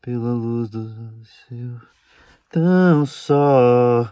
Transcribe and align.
pela 0.00 0.32
luz 0.32 0.70
dos 0.70 1.28
seus. 1.48 1.82
Tão 2.50 3.04
só, 3.04 4.10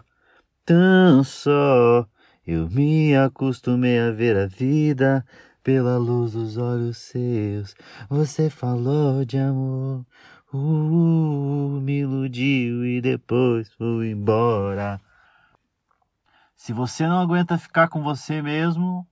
tão 0.65 1.23
só, 1.23 2.07
eu 2.45 2.69
me 2.69 3.15
acostumei 3.15 3.99
a 3.99 4.11
ver 4.11 4.37
a 4.37 4.47
vida 4.47 5.25
pela 5.63 5.97
luz 5.97 6.33
dos 6.33 6.57
olhos 6.57 6.97
seus. 6.97 7.75
Você 8.09 8.49
falou 8.49 9.25
de 9.25 9.37
amor, 9.37 10.05
uh, 10.53 11.81
me 11.81 11.99
iludiu 11.99 12.85
e 12.85 13.01
depois 13.01 13.71
foi 13.73 14.11
embora. 14.11 15.01
Se 16.55 16.73
você 16.73 17.07
não 17.07 17.19
aguenta 17.19 17.57
ficar 17.57 17.87
com 17.87 18.01
você 18.01 18.41
mesmo, 18.41 19.07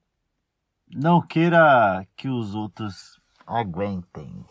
não 0.88 1.21
queira 1.21 2.05
que 2.16 2.28
os 2.28 2.55
outros 2.55 3.20
aguentem. 3.46 4.46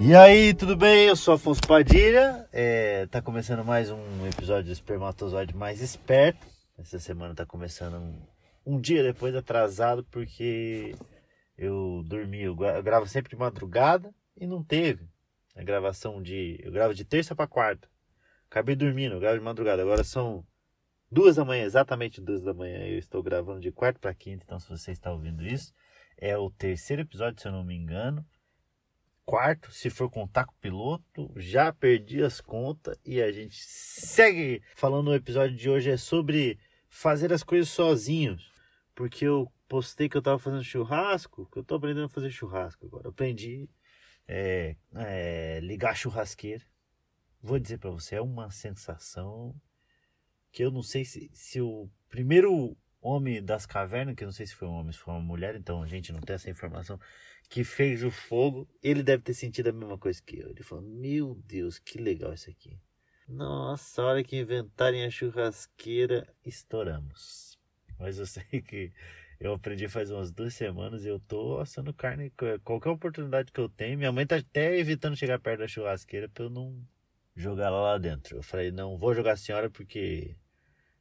E 0.00 0.14
aí, 0.14 0.54
tudo 0.54 0.74
bem? 0.74 1.06
Eu 1.06 1.16
sou 1.16 1.34
Afonso 1.34 1.60
Padilha. 1.68 2.48
É, 2.50 3.06
tá 3.08 3.20
começando 3.20 3.62
mais 3.62 3.90
um 3.90 4.26
episódio 4.26 4.64
do 4.64 4.72
Espermatozoide 4.72 5.54
Mais 5.54 5.82
Esperto. 5.82 6.46
Essa 6.78 6.98
semana 6.98 7.34
tá 7.34 7.44
começando 7.44 7.96
um, 7.96 8.14
um 8.64 8.80
dia 8.80 9.02
depois 9.02 9.34
atrasado 9.34 10.02
porque 10.10 10.94
eu 11.58 12.02
dormi. 12.06 12.40
Eu 12.40 12.56
gravo 12.56 13.06
sempre 13.06 13.28
de 13.28 13.36
madrugada 13.36 14.10
e 14.34 14.46
não 14.46 14.64
teve 14.64 15.06
a 15.54 15.62
gravação 15.62 16.22
de. 16.22 16.58
Eu 16.62 16.72
gravo 16.72 16.94
de 16.94 17.04
terça 17.04 17.34
para 17.34 17.46
quarta. 17.46 17.86
Acabei 18.50 18.74
dormindo, 18.74 19.20
gravo 19.20 19.38
de 19.38 19.44
madrugada. 19.44 19.82
Agora 19.82 20.02
são 20.02 20.44
duas 21.10 21.36
da 21.36 21.44
manhã, 21.44 21.64
exatamente 21.64 22.20
duas 22.20 22.42
da 22.42 22.54
manhã. 22.54 22.78
Eu 22.78 22.98
estou 22.98 23.22
gravando 23.22 23.60
de 23.60 23.70
quarta 23.70 24.00
para 24.00 24.14
quinta, 24.14 24.42
então 24.44 24.58
se 24.58 24.68
você 24.68 24.90
está 24.90 25.12
ouvindo 25.12 25.46
isso, 25.46 25.72
é 26.16 26.36
o 26.36 26.50
terceiro 26.50 27.02
episódio, 27.02 27.40
se 27.40 27.46
eu 27.46 27.52
não 27.52 27.62
me 27.62 27.76
engano. 27.76 28.24
Quarto, 29.26 29.70
se 29.70 29.90
for 29.90 30.10
contar 30.10 30.46
com 30.46 30.52
o 30.52 30.58
piloto, 30.58 31.30
já 31.36 31.70
perdi 31.70 32.22
as 32.22 32.40
contas 32.40 32.98
e 33.04 33.20
a 33.20 33.30
gente 33.30 33.62
segue 33.62 34.62
falando. 34.74 35.08
O 35.08 35.14
episódio 35.14 35.54
de 35.54 35.68
hoje 35.68 35.90
é 35.90 35.98
sobre 35.98 36.58
fazer 36.88 37.30
as 37.34 37.42
coisas 37.42 37.68
sozinhos, 37.68 38.50
porque 38.94 39.26
eu 39.26 39.52
postei 39.68 40.08
que 40.08 40.16
eu 40.16 40.20
estava 40.20 40.38
fazendo 40.38 40.64
churrasco, 40.64 41.46
que 41.52 41.58
eu 41.58 41.60
estou 41.60 41.76
aprendendo 41.76 42.06
a 42.06 42.08
fazer 42.08 42.30
churrasco 42.30 42.86
agora. 42.86 43.10
Aprendi 43.10 43.68
é, 44.26 44.74
é, 44.94 45.60
ligar 45.60 45.94
churrasqueira 45.94 46.64
vou 47.42 47.58
dizer 47.58 47.78
para 47.78 47.90
você, 47.90 48.16
é 48.16 48.20
uma 48.20 48.50
sensação 48.50 49.54
que 50.50 50.64
eu 50.64 50.70
não 50.70 50.82
sei 50.82 51.04
se, 51.04 51.30
se 51.32 51.60
o 51.60 51.88
primeiro 52.08 52.76
homem 53.00 53.42
das 53.42 53.66
cavernas, 53.66 54.14
que 54.14 54.24
eu 54.24 54.26
não 54.26 54.32
sei 54.32 54.46
se 54.46 54.54
foi 54.54 54.68
um 54.68 54.72
homem, 54.72 54.92
se 54.92 54.98
foi 54.98 55.14
uma 55.14 55.22
mulher, 55.22 55.54
então 55.54 55.82
a 55.82 55.86
gente 55.86 56.12
não 56.12 56.20
tem 56.20 56.34
essa 56.34 56.50
informação, 56.50 56.98
que 57.48 57.64
fez 57.64 58.02
o 58.02 58.10
fogo, 58.10 58.68
ele 58.82 59.02
deve 59.02 59.22
ter 59.22 59.34
sentido 59.34 59.68
a 59.68 59.72
mesma 59.72 59.96
coisa 59.96 60.22
que 60.22 60.38
eu. 60.38 60.50
Ele 60.50 60.62
falou: 60.62 60.84
Meu 60.84 61.34
Deus, 61.46 61.78
que 61.78 61.98
legal 61.98 62.32
isso 62.34 62.50
aqui. 62.50 62.78
Nossa, 63.26 64.02
a 64.02 64.06
hora 64.06 64.24
que 64.24 64.38
inventarem 64.38 65.04
a 65.04 65.10
churrasqueira, 65.10 66.26
estouramos. 66.44 67.58
Mas 67.98 68.18
eu 68.18 68.26
sei 68.26 68.62
que 68.62 68.92
eu 69.40 69.52
aprendi 69.52 69.88
faz 69.88 70.10
umas 70.10 70.30
duas 70.30 70.54
semanas 70.54 71.04
e 71.04 71.08
eu 71.08 71.20
tô 71.20 71.58
assando 71.58 71.94
carne. 71.94 72.32
Qualquer 72.64 72.90
oportunidade 72.90 73.52
que 73.52 73.60
eu 73.60 73.68
tenho, 73.68 73.98
minha 73.98 74.12
mãe 74.12 74.26
tá 74.26 74.36
até 74.36 74.78
evitando 74.78 75.16
chegar 75.16 75.38
perto 75.38 75.60
da 75.60 75.68
churrasqueira 75.68 76.28
pra 76.28 76.44
eu 76.44 76.50
não 76.50 76.76
jogar 77.38 77.66
ela 77.66 77.80
lá 77.80 77.98
dentro. 77.98 78.36
Eu 78.36 78.42
falei, 78.42 78.70
não 78.70 78.98
vou 78.98 79.14
jogar 79.14 79.32
a 79.32 79.36
senhora 79.36 79.70
porque 79.70 80.36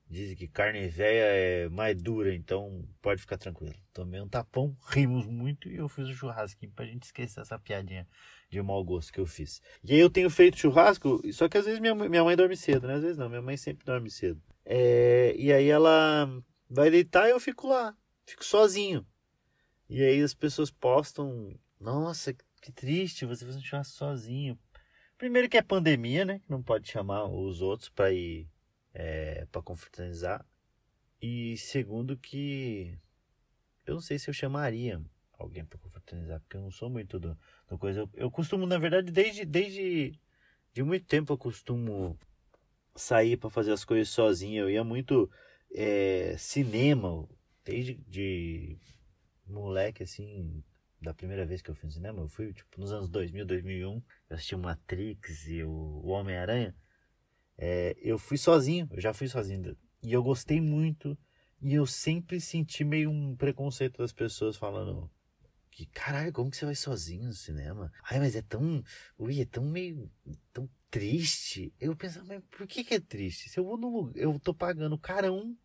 dizem 0.10 0.36
que 0.36 0.48
carne 0.48 0.88
velha 0.88 1.26
é 1.26 1.70
mais 1.70 2.02
dura, 2.02 2.34
então 2.34 2.88
pode 3.02 3.20
ficar 3.20 3.38
tranquilo. 3.38 3.76
Tomei 3.92 4.22
um 4.22 4.28
tapão, 4.28 4.78
rimos 4.88 5.26
muito 5.26 5.68
e 5.68 5.76
eu 5.76 5.90
fiz 5.90 6.08
o 6.08 6.12
um 6.12 6.14
churrasquinho 6.14 6.72
pra 6.72 6.86
gente 6.86 7.04
esquecer 7.04 7.42
essa 7.42 7.58
piadinha 7.60 8.08
de 8.50 8.62
mau 8.62 8.84
gosto 8.84 9.12
que 9.12 9.20
eu 9.20 9.26
fiz. 9.26 9.62
E 9.84 9.94
aí 9.94 10.00
eu 10.00 10.10
tenho 10.10 10.30
feito 10.30 10.58
churrasco, 10.58 11.22
só 11.34 11.50
que 11.50 11.58
às 11.58 11.66
vezes 11.66 11.80
minha, 11.80 11.96
minha 11.96 12.24
mãe 12.24 12.36
dorme 12.36 12.56
cedo, 12.56 12.88
né? 12.88 12.96
Às 12.96 13.02
vezes 13.02 13.18
não, 13.18 13.28
minha 13.28 13.42
mãe 13.42 13.58
sempre 13.58 13.84
dorme 13.84 14.10
cedo. 14.10 14.42
É, 14.64 15.36
e 15.36 15.52
aí 15.52 15.68
ela 15.68 16.30
vai 16.70 16.90
deitar 16.90 17.28
e 17.28 17.32
eu 17.32 17.40
fico 17.40 17.68
lá, 17.68 17.96
fico 18.26 18.46
sozinho. 18.46 19.06
E 19.90 20.04
aí 20.04 20.22
as 20.22 20.34
pessoas 20.34 20.70
postam, 20.70 21.58
nossa, 21.80 22.34
que 22.62 22.72
triste, 22.72 23.26
você 23.26 23.44
faz 23.44 23.56
um 23.56 23.62
churrasco 23.62 23.96
sozinho. 23.96 24.58
Primeiro 25.18 25.50
que 25.50 25.58
é 25.58 25.62
pandemia, 25.62 26.24
né? 26.24 26.42
Não 26.48 26.62
pode 26.62 26.90
chamar 26.90 27.26
os 27.26 27.62
outros 27.62 27.90
para 27.90 28.12
ir 28.12 28.48
é, 28.94 29.46
para 29.52 29.62
confraternizar. 29.62 30.46
E 31.22 31.58
segundo 31.58 32.16
que 32.16 32.98
eu 33.86 33.96
não 33.96 34.02
sei 34.02 34.20
se 34.20 34.30
eu 34.30 34.34
chamaria 34.34 35.02
alguém 35.34 35.66
para 35.66 35.80
confraternizar, 35.80 36.40
porque 36.42 36.58
eu 36.58 36.62
não 36.62 36.72
sou 36.72 36.90
muito 36.90 37.20
do, 37.20 37.38
do 37.68 37.78
coisa. 37.78 38.02
Eu, 38.02 38.10
eu, 38.14 38.32
costumo, 38.32 38.68
na 38.68 38.78
verdade, 38.78 39.12
desde, 39.12 39.46
desde 39.46 40.20
de 40.74 40.84
muito 40.84 41.06
tempo 41.06 41.34
eu 41.34 41.38
costumo 41.38 42.18
sair 42.96 43.38
para 43.38 43.50
fazer 43.50 43.72
as 43.72 43.86
coisas 43.86 44.10
sozinho. 44.10 44.64
Eu 44.64 44.70
ia 44.70 44.84
muito 44.84 45.32
é, 45.74 46.36
cinema, 46.38 47.28
desde 47.66 47.96
de 48.08 48.78
moleque 49.48 50.04
assim, 50.04 50.64
da 51.00 51.14
primeira 51.14 51.46
vez 51.46 51.62
que 51.62 51.70
eu 51.70 51.76
fui 51.76 51.88
no 51.88 51.92
cinema, 51.92 52.22
eu 52.22 52.28
fui 52.28 52.54
tipo 52.54 52.80
nos 52.80 52.92
anos 52.92 53.10
2000, 53.10 53.46
2001, 53.46 53.96
eu 54.30 54.36
assisti 54.36 54.56
o 54.56 54.60
Matrix 54.60 55.48
e 55.48 55.64
o, 55.64 56.06
Homem-Aranha. 56.08 56.76
É, 57.58 57.96
eu 58.02 58.18
fui 58.18 58.38
sozinho, 58.38 58.88
eu 58.92 59.02
já 59.02 59.14
fui 59.14 59.28
sozinho. 59.28 59.78
E 60.02 60.14
eu 60.14 60.24
gostei 60.24 60.62
muito. 60.62 61.18
E 61.60 61.74
eu 61.74 61.88
sempre 61.88 62.40
senti 62.40 62.84
meio 62.84 63.10
um 63.10 63.36
preconceito 63.36 63.98
das 63.98 64.14
pessoas 64.14 64.56
falando 64.56 65.10
que, 65.72 65.86
caralho, 65.88 66.32
como 66.32 66.52
que 66.52 66.58
você 66.58 66.66
vai 66.66 66.76
sozinho 66.76 67.26
no 67.26 67.34
cinema? 67.34 67.92
Ai, 68.04 68.20
mas 68.20 68.36
é 68.36 68.42
tão. 68.42 68.84
Ui, 69.18 69.42
é 69.42 69.46
tão 69.46 69.64
meio. 69.64 70.12
tão 70.54 70.70
triste. 70.90 71.74
Eu 71.80 71.96
pensava, 71.96 72.26
mas 72.26 72.44
por 72.50 72.68
que, 72.68 72.84
que 72.84 72.94
é 72.96 73.00
triste? 73.00 73.50
Se 73.50 73.60
eu 73.60 73.66
vou 73.66 73.78
no 73.78 74.12
eu 74.16 74.40
tô 74.40 74.54
pagando 74.54 74.98
carão 74.98 75.58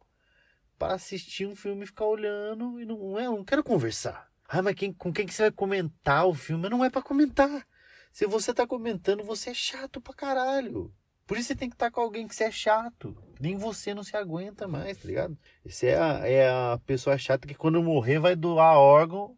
para 0.79 0.95
assistir 0.95 1.47
um 1.47 1.55
filme 1.55 1.85
e 1.85 1.87
ficar 1.87 2.07
olhando 2.07 2.81
e 2.81 2.85
não, 2.85 3.19
é, 3.19 3.27
eu 3.27 3.37
não 3.37 3.45
quero 3.45 3.63
conversar. 3.63 4.32
Ah, 4.55 4.61
mas 4.61 4.75
quem, 4.75 4.93
com 4.93 5.11
quem 5.11 5.25
que 5.25 5.33
você 5.33 5.45
vai 5.45 5.51
comentar 5.51 6.27
o 6.27 6.35
filme? 6.35 6.69
Não 6.69 6.85
é 6.85 6.91
para 6.91 7.01
comentar. 7.01 7.67
Se 8.13 8.27
você 8.27 8.53
tá 8.53 8.67
comentando, 8.67 9.25
você 9.25 9.49
é 9.49 9.55
chato 9.55 9.99
pra 9.99 10.13
caralho. 10.13 10.93
Por 11.27 11.39
isso 11.39 11.49
você 11.49 11.57
tem 11.57 11.71
que 11.71 11.75
estar 11.75 11.87
tá 11.87 11.91
com 11.91 12.03
alguém 12.03 12.29
que 12.29 12.35
você 12.35 12.45
é 12.45 12.51
chato. 12.51 13.17
Nem 13.41 13.57
você 13.57 13.95
não 13.95 14.05
se 14.05 14.15
aguenta 14.15 14.69
mais, 14.69 14.99
tá 14.99 15.09
ligado? 15.09 15.39
Você 15.65 15.87
é 15.87 15.99
a, 15.99 16.29
é 16.29 16.51
a 16.51 16.79
pessoa 16.85 17.17
chata 17.17 17.49
que 17.49 17.55
quando 17.55 17.83
morrer 17.83 18.19
vai 18.19 18.37
doar 18.37 18.77
órgão 18.77 19.35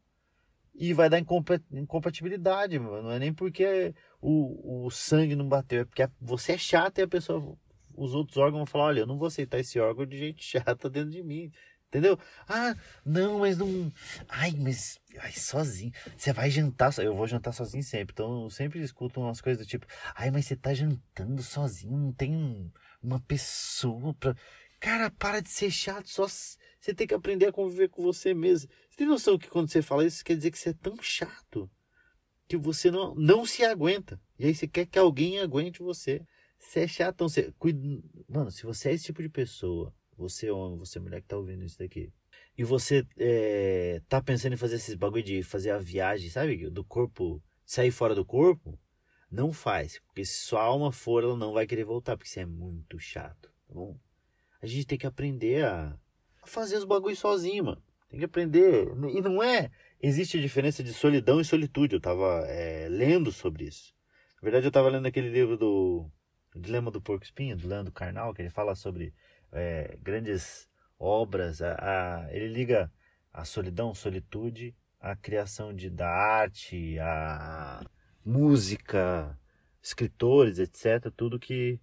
e 0.75 0.93
vai 0.93 1.09
dar 1.09 1.21
incompatibilidade, 1.71 2.77
mano. 2.81 3.05
Não 3.05 3.13
é 3.13 3.21
nem 3.21 3.33
porque 3.33 3.95
o, 4.21 4.87
o 4.87 4.91
sangue 4.91 5.37
não 5.37 5.49
bateu, 5.49 5.83
é 5.83 5.85
porque 5.85 6.09
você 6.21 6.55
é 6.55 6.59
chato 6.59 6.99
e 6.99 7.03
a 7.03 7.09
pessoa, 7.09 7.57
os 7.95 8.15
outros 8.15 8.37
órgãos 8.37 8.59
vão 8.59 8.67
falar: 8.67 8.87
olha, 8.87 9.01
eu 9.03 9.07
não 9.07 9.17
vou 9.17 9.29
aceitar 9.29 9.61
esse 9.61 9.79
órgão 9.79 10.05
de 10.05 10.19
gente 10.19 10.43
chata 10.59 10.91
dentro 10.91 11.11
de 11.11 11.23
mim. 11.23 11.53
Entendeu? 11.95 12.19
Ah, 12.49 12.75
não, 13.07 13.39
mas 13.39 13.57
não. 13.57 13.93
Ai, 14.29 14.51
mas. 14.59 14.99
Ai, 15.21 15.31
sozinho. 15.31 15.93
Você 16.17 16.33
vai 16.33 16.51
jantar. 16.51 16.93
Eu 16.99 17.15
vou 17.15 17.29
jantar 17.29 17.53
sozinho 17.53 17.85
sempre. 17.85 18.13
Então 18.13 18.43
eu 18.43 18.51
sempre 18.51 18.81
escuto 18.83 19.21
umas 19.21 19.41
coisas 19.41 19.65
do 19.65 19.69
tipo. 19.69 19.87
Ai, 20.17 20.29
mas 20.33 20.45
você 20.45 20.57
tá 20.57 20.75
jantando 20.75 21.41
sozinho. 21.41 21.97
Não 21.97 22.13
tem 22.13 22.73
uma 23.01 23.21
pessoa 23.21 24.13
pra. 24.15 24.35
Cara, 24.81 25.09
para 25.09 25.39
de 25.41 25.51
ser 25.51 25.71
chato. 25.71 26.09
Só 26.09 26.27
você 26.27 26.93
tem 26.93 27.07
que 27.07 27.15
aprender 27.15 27.47
a 27.47 27.53
conviver 27.53 27.89
com 27.89 28.03
você 28.03 28.35
mesmo. 28.35 28.69
Você 28.91 28.97
tem 28.97 29.07
noção 29.07 29.39
que 29.39 29.49
quando 29.49 29.71
você 29.71 29.81
fala 29.81 30.05
isso, 30.05 30.25
quer 30.25 30.35
dizer 30.37 30.51
que 30.51 30.59
você 30.59 30.71
é 30.71 30.75
tão 30.75 31.01
chato 31.01 31.71
que 32.49 32.57
você 32.57 32.91
não, 32.91 33.15
não 33.15 33.47
se 33.47 33.65
aguenta. 33.65 34.21
E 34.37 34.47
aí 34.47 34.55
você 34.55 34.67
quer 34.67 34.87
que 34.87 34.99
alguém 34.99 35.39
aguente 35.39 35.79
você. 35.79 36.27
Você 36.59 36.81
é. 36.81 37.09
Então 37.09 37.29
você. 37.29 37.55
Mano, 38.29 38.51
se 38.51 38.65
você 38.65 38.89
é 38.89 38.95
esse 38.95 39.05
tipo 39.05 39.23
de 39.23 39.29
pessoa 39.29 39.95
você 40.17 40.51
homem, 40.51 40.79
você 40.79 41.01
mulher 41.01 41.21
que 41.21 41.29
tá 41.29 41.37
ouvindo 41.37 41.65
isso 41.65 41.79
daqui, 41.79 42.13
e 42.57 42.65
você 42.65 43.07
é, 43.19 44.01
tá 44.09 44.23
pensando 44.23 44.55
em 44.55 44.57
fazer 44.57 44.77
esses 44.77 44.95
bagulho 44.95 45.23
de 45.23 45.43
fazer 45.43 45.71
a 45.71 45.79
viagem, 45.79 46.31
sabe? 46.31 46.71
Do 46.71 46.85
corpo, 46.85 47.43
sair 47.65 47.91
fora 47.91 48.15
do 48.15 48.25
corpo, 48.25 48.79
não 49.31 49.53
faz. 49.53 50.01
Porque 50.07 50.25
se 50.25 50.47
sua 50.47 50.63
alma 50.63 50.93
for, 50.93 51.25
ela 51.25 51.37
não 51.37 51.53
vai 51.53 51.67
querer 51.67 51.85
voltar, 51.85 52.17
porque 52.17 52.29
isso 52.29 52.41
é 52.41 52.47
muito 52.47 52.99
chato, 52.99 53.51
tá 53.67 53.75
bom? 53.75 53.99
A 54.63 54.67
gente 54.67 54.87
tem 54.87 54.97
que 54.97 55.07
aprender 55.07 55.65
a, 55.65 55.99
a 56.43 56.47
fazer 56.47 56.77
os 56.77 56.85
bagulhos 56.85 57.19
sozinho, 57.19 57.65
mano. 57.65 57.83
Tem 58.09 58.19
que 58.21 58.25
aprender. 58.25 58.87
E 59.13 59.21
não 59.21 59.43
é. 59.43 59.71
Existe 60.01 60.39
a 60.39 60.41
diferença 60.41 60.85
de 60.85 60.95
solidão 60.95 61.41
e 61.41 61.45
solitude. 61.45 61.97
Eu 61.97 62.01
tava 62.01 62.47
é, 62.47 62.89
lendo 62.89 63.33
sobre 63.33 63.65
isso. 63.65 63.93
Na 64.37 64.47
verdade, 64.47 64.67
eu 64.67 64.71
tava 64.71 64.89
lendo 64.89 65.07
aquele 65.07 65.29
livro 65.29 65.59
do 65.59 66.09
Dilema 66.55 66.91
do 66.91 67.03
Porco 67.03 67.25
Espinho, 67.25 67.57
do 67.57 67.67
Leandro 67.67 67.93
Carnal, 67.93 68.33
que 68.33 68.41
ele 68.41 68.51
fala 68.51 68.75
sobre 68.77 69.13
é, 69.55 69.97
grandes 70.03 70.69
obras. 70.99 71.63
A, 71.63 71.75
a, 71.79 72.35
ele 72.35 72.49
liga 72.49 72.93
a 73.33 73.45
solidão, 73.45 73.95
solitude, 73.95 74.77
a 75.01 75.17
criação 75.17 75.75
de, 75.75 75.89
da 75.89 76.09
arte, 76.09 76.99
a 76.99 77.83
música, 78.25 79.39
escritores, 79.83 80.59
etc. 80.59 81.11
Tudo 81.17 81.39
que, 81.39 81.81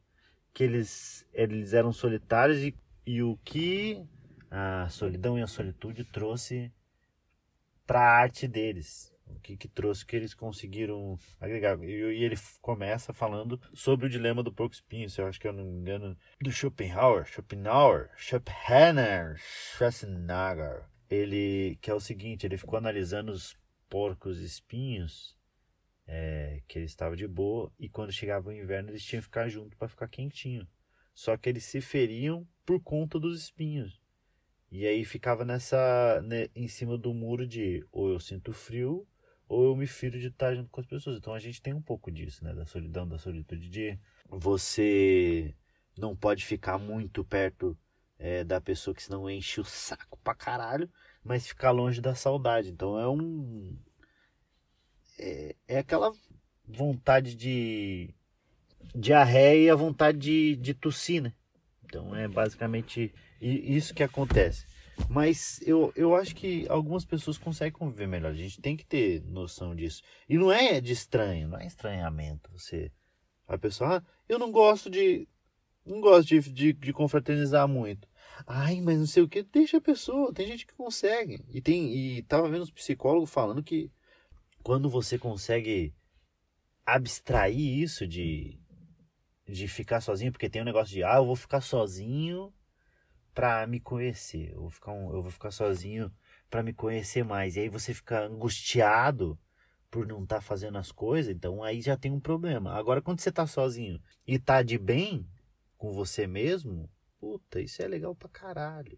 que 0.53 0.63
eles, 0.63 1.25
eles 1.33 1.73
eram 1.73 1.91
solitários 1.91 2.59
e 2.59 2.75
e 3.05 3.21
o 3.23 3.37
que 3.43 4.05
a 4.49 4.87
solidão 4.89 5.37
e 5.37 5.41
a 5.41 5.47
solitude 5.47 6.03
trouxe 6.03 6.71
para 7.85 7.99
a 7.99 8.21
arte 8.21 8.47
deles. 8.47 9.10
O 9.35 9.39
que, 9.39 9.57
que 9.57 9.67
trouxe, 9.67 10.03
o 10.03 10.07
que 10.07 10.15
eles 10.15 10.33
conseguiram 10.33 11.17
agregar. 11.39 11.77
E, 11.83 11.91
e, 11.91 12.23
ele 12.23 12.35
começa 12.61 13.13
falando 13.13 13.59
sobre 13.73 14.05
o 14.05 14.09
dilema 14.09 14.43
do 14.43 14.53
porco 14.53 14.73
espinho, 14.73 15.09
se 15.09 15.21
eu 15.21 15.27
acho 15.27 15.39
que 15.39 15.47
eu 15.47 15.53
não 15.53 15.63
me 15.63 15.79
engano, 15.79 16.17
do 16.39 16.51
Schopenhauer, 16.51 17.25
Schopenhauer, 17.25 18.09
Schopenhauer, 18.17 19.37
Schwarzenegger. 19.37 20.85
Ele, 21.09 21.77
que 21.81 21.91
é 21.91 21.93
o 21.93 21.99
seguinte, 21.99 22.45
ele 22.45 22.57
ficou 22.57 22.77
analisando 22.77 23.31
os 23.31 23.57
porcos 23.89 24.39
espinhos, 24.39 25.37
é, 26.07 26.61
que 26.67 26.79
ele 26.79 26.85
estava 26.85 27.15
de 27.15 27.27
boa, 27.27 27.71
e 27.77 27.89
quando 27.89 28.11
chegava 28.11 28.49
o 28.49 28.53
inverno 28.53 28.89
eles 28.89 29.03
tinham 29.03 29.19
que 29.19 29.25
ficar 29.25 29.49
junto 29.49 29.75
para 29.75 29.89
ficar 29.89 30.07
quentinho. 30.07 30.67
Só 31.13 31.35
que 31.35 31.49
eles 31.49 31.65
se 31.65 31.81
feriam 31.81 32.47
por 32.65 32.81
conta 32.81 33.19
dos 33.19 33.37
espinhos. 33.37 34.01
E 34.71 34.87
aí 34.87 35.03
ficava 35.03 35.43
nessa 35.43 36.21
né, 36.23 36.47
em 36.55 36.67
cima 36.67 36.97
do 36.97 37.13
muro 37.13 37.45
de 37.45 37.85
ou 37.91 38.09
eu 38.09 38.19
sinto 38.19 38.53
frio 38.53 39.05
ou 39.51 39.65
eu 39.65 39.75
me 39.75 39.85
firo 39.85 40.17
de 40.17 40.27
estar 40.27 40.55
junto 40.55 40.69
com 40.69 40.79
as 40.79 40.87
pessoas. 40.87 41.17
Então 41.17 41.33
a 41.33 41.39
gente 41.39 41.61
tem 41.61 41.73
um 41.73 41.81
pouco 41.81 42.09
disso, 42.09 42.41
né, 42.41 42.53
da 42.53 42.65
solidão, 42.65 43.05
da 43.05 43.17
solitude 43.17 43.69
de 43.69 43.99
você 44.29 45.53
não 45.97 46.15
pode 46.15 46.45
ficar 46.45 46.77
muito 46.77 47.21
perto 47.25 47.77
é, 48.17 48.45
da 48.45 48.61
pessoa 48.61 48.95
que 48.95 49.03
senão 49.03 49.29
enche 49.29 49.59
o 49.59 49.65
saco 49.65 50.17
pra 50.23 50.33
caralho, 50.33 50.89
mas 51.21 51.45
ficar 51.45 51.71
longe 51.71 51.99
da 51.99 52.15
saudade. 52.15 52.69
Então 52.69 52.97
é 52.97 53.05
um 53.09 53.77
é, 55.19 55.53
é 55.67 55.79
aquela 55.79 56.13
vontade 56.65 57.35
de 57.35 58.15
diarreia 58.95 59.65
e 59.65 59.69
a 59.69 59.75
vontade 59.75 60.17
de, 60.17 60.55
de 60.55 60.73
tossir, 60.73 61.21
né? 61.21 61.33
Então 61.83 62.15
é 62.15 62.25
basicamente 62.25 63.13
isso 63.41 63.93
que 63.93 64.01
acontece. 64.01 64.65
Mas 65.09 65.59
eu, 65.65 65.91
eu 65.95 66.15
acho 66.15 66.35
que 66.35 66.65
algumas 66.69 67.05
pessoas 67.05 67.37
conseguem 67.37 67.71
conviver 67.71 68.07
melhor. 68.07 68.31
A 68.31 68.35
gente 68.35 68.61
tem 68.61 68.77
que 68.77 68.85
ter 68.85 69.21
noção 69.23 69.75
disso. 69.75 70.01
E 70.27 70.37
não 70.37 70.51
é 70.51 70.79
de 70.79 70.93
estranho, 70.93 71.49
não 71.49 71.59
é 71.59 71.65
estranhamento. 71.65 72.49
Você. 72.51 72.91
A 73.47 73.57
pessoa, 73.57 73.97
ah, 73.97 74.03
eu 74.29 74.39
não 74.39 74.51
gosto 74.51 74.89
de. 74.89 75.27
Não 75.85 75.99
gosto 75.99 76.27
de, 76.27 76.39
de, 76.51 76.73
de 76.73 76.93
confraternizar 76.93 77.67
muito. 77.67 78.07
Ai, 78.47 78.79
mas 78.81 78.99
não 78.99 79.05
sei 79.07 79.23
o 79.23 79.27
que. 79.27 79.43
Deixa 79.43 79.77
a 79.77 79.81
pessoa. 79.81 80.33
Tem 80.33 80.47
gente 80.47 80.65
que 80.65 80.73
consegue. 80.73 81.43
E 81.49 81.61
tem. 81.61 81.93
E 81.93 82.23
tava 82.23 82.49
vendo 82.49 82.63
os 82.63 82.71
psicólogos 82.71 83.31
falando 83.31 83.63
que 83.63 83.91
quando 84.63 84.89
você 84.89 85.17
consegue 85.17 85.93
abstrair 86.85 87.79
isso 87.79 88.07
de, 88.07 88.59
de 89.47 89.67
ficar 89.67 90.01
sozinho, 90.01 90.31
porque 90.31 90.49
tem 90.49 90.61
um 90.61 90.65
negócio 90.65 90.93
de, 90.93 91.03
ah, 91.03 91.17
eu 91.17 91.25
vou 91.25 91.35
ficar 91.35 91.61
sozinho 91.61 92.53
para 93.33 93.65
me 93.67 93.79
conhecer. 93.79 94.51
Eu 94.53 94.61
vou 94.61 94.69
ficar, 94.69 94.91
um, 94.91 95.13
eu 95.13 95.21
vou 95.21 95.31
ficar 95.31 95.51
sozinho 95.51 96.11
para 96.49 96.63
me 96.63 96.73
conhecer 96.73 97.23
mais. 97.23 97.55
E 97.55 97.61
aí 97.61 97.69
você 97.69 97.93
fica 97.93 98.25
angustiado 98.25 99.39
por 99.89 100.07
não 100.07 100.23
estar 100.23 100.35
tá 100.37 100.41
fazendo 100.41 100.77
as 100.77 100.91
coisas, 100.91 101.35
então 101.35 101.61
aí 101.61 101.81
já 101.81 101.97
tem 101.97 102.11
um 102.11 102.19
problema. 102.19 102.73
Agora, 102.73 103.01
quando 103.01 103.19
você 103.19 103.31
tá 103.31 103.45
sozinho 103.45 104.01
e 104.25 104.39
tá 104.39 104.63
de 104.63 104.77
bem 104.77 105.27
com 105.77 105.91
você 105.91 106.25
mesmo, 106.25 106.89
puta, 107.19 107.59
isso 107.59 107.81
é 107.81 107.87
legal 107.87 108.15
pra 108.15 108.29
caralho. 108.29 108.97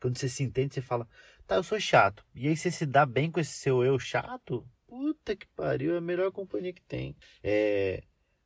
Quando 0.00 0.18
você 0.18 0.28
se 0.28 0.42
entende, 0.42 0.74
você 0.74 0.80
fala, 0.80 1.06
tá, 1.46 1.56
eu 1.56 1.62
sou 1.62 1.78
chato. 1.78 2.24
E 2.34 2.48
aí 2.48 2.56
você 2.56 2.70
se 2.70 2.86
dá 2.86 3.06
bem 3.06 3.30
com 3.30 3.38
esse 3.38 3.52
seu 3.52 3.84
eu 3.84 3.98
chato, 3.98 4.66
puta 4.86 5.36
que 5.36 5.46
pariu, 5.48 5.94
é 5.94 5.98
a 5.98 6.00
melhor 6.00 6.32
companhia 6.32 6.72
que 6.72 6.82
tem. 6.82 7.16
É, 7.42 8.02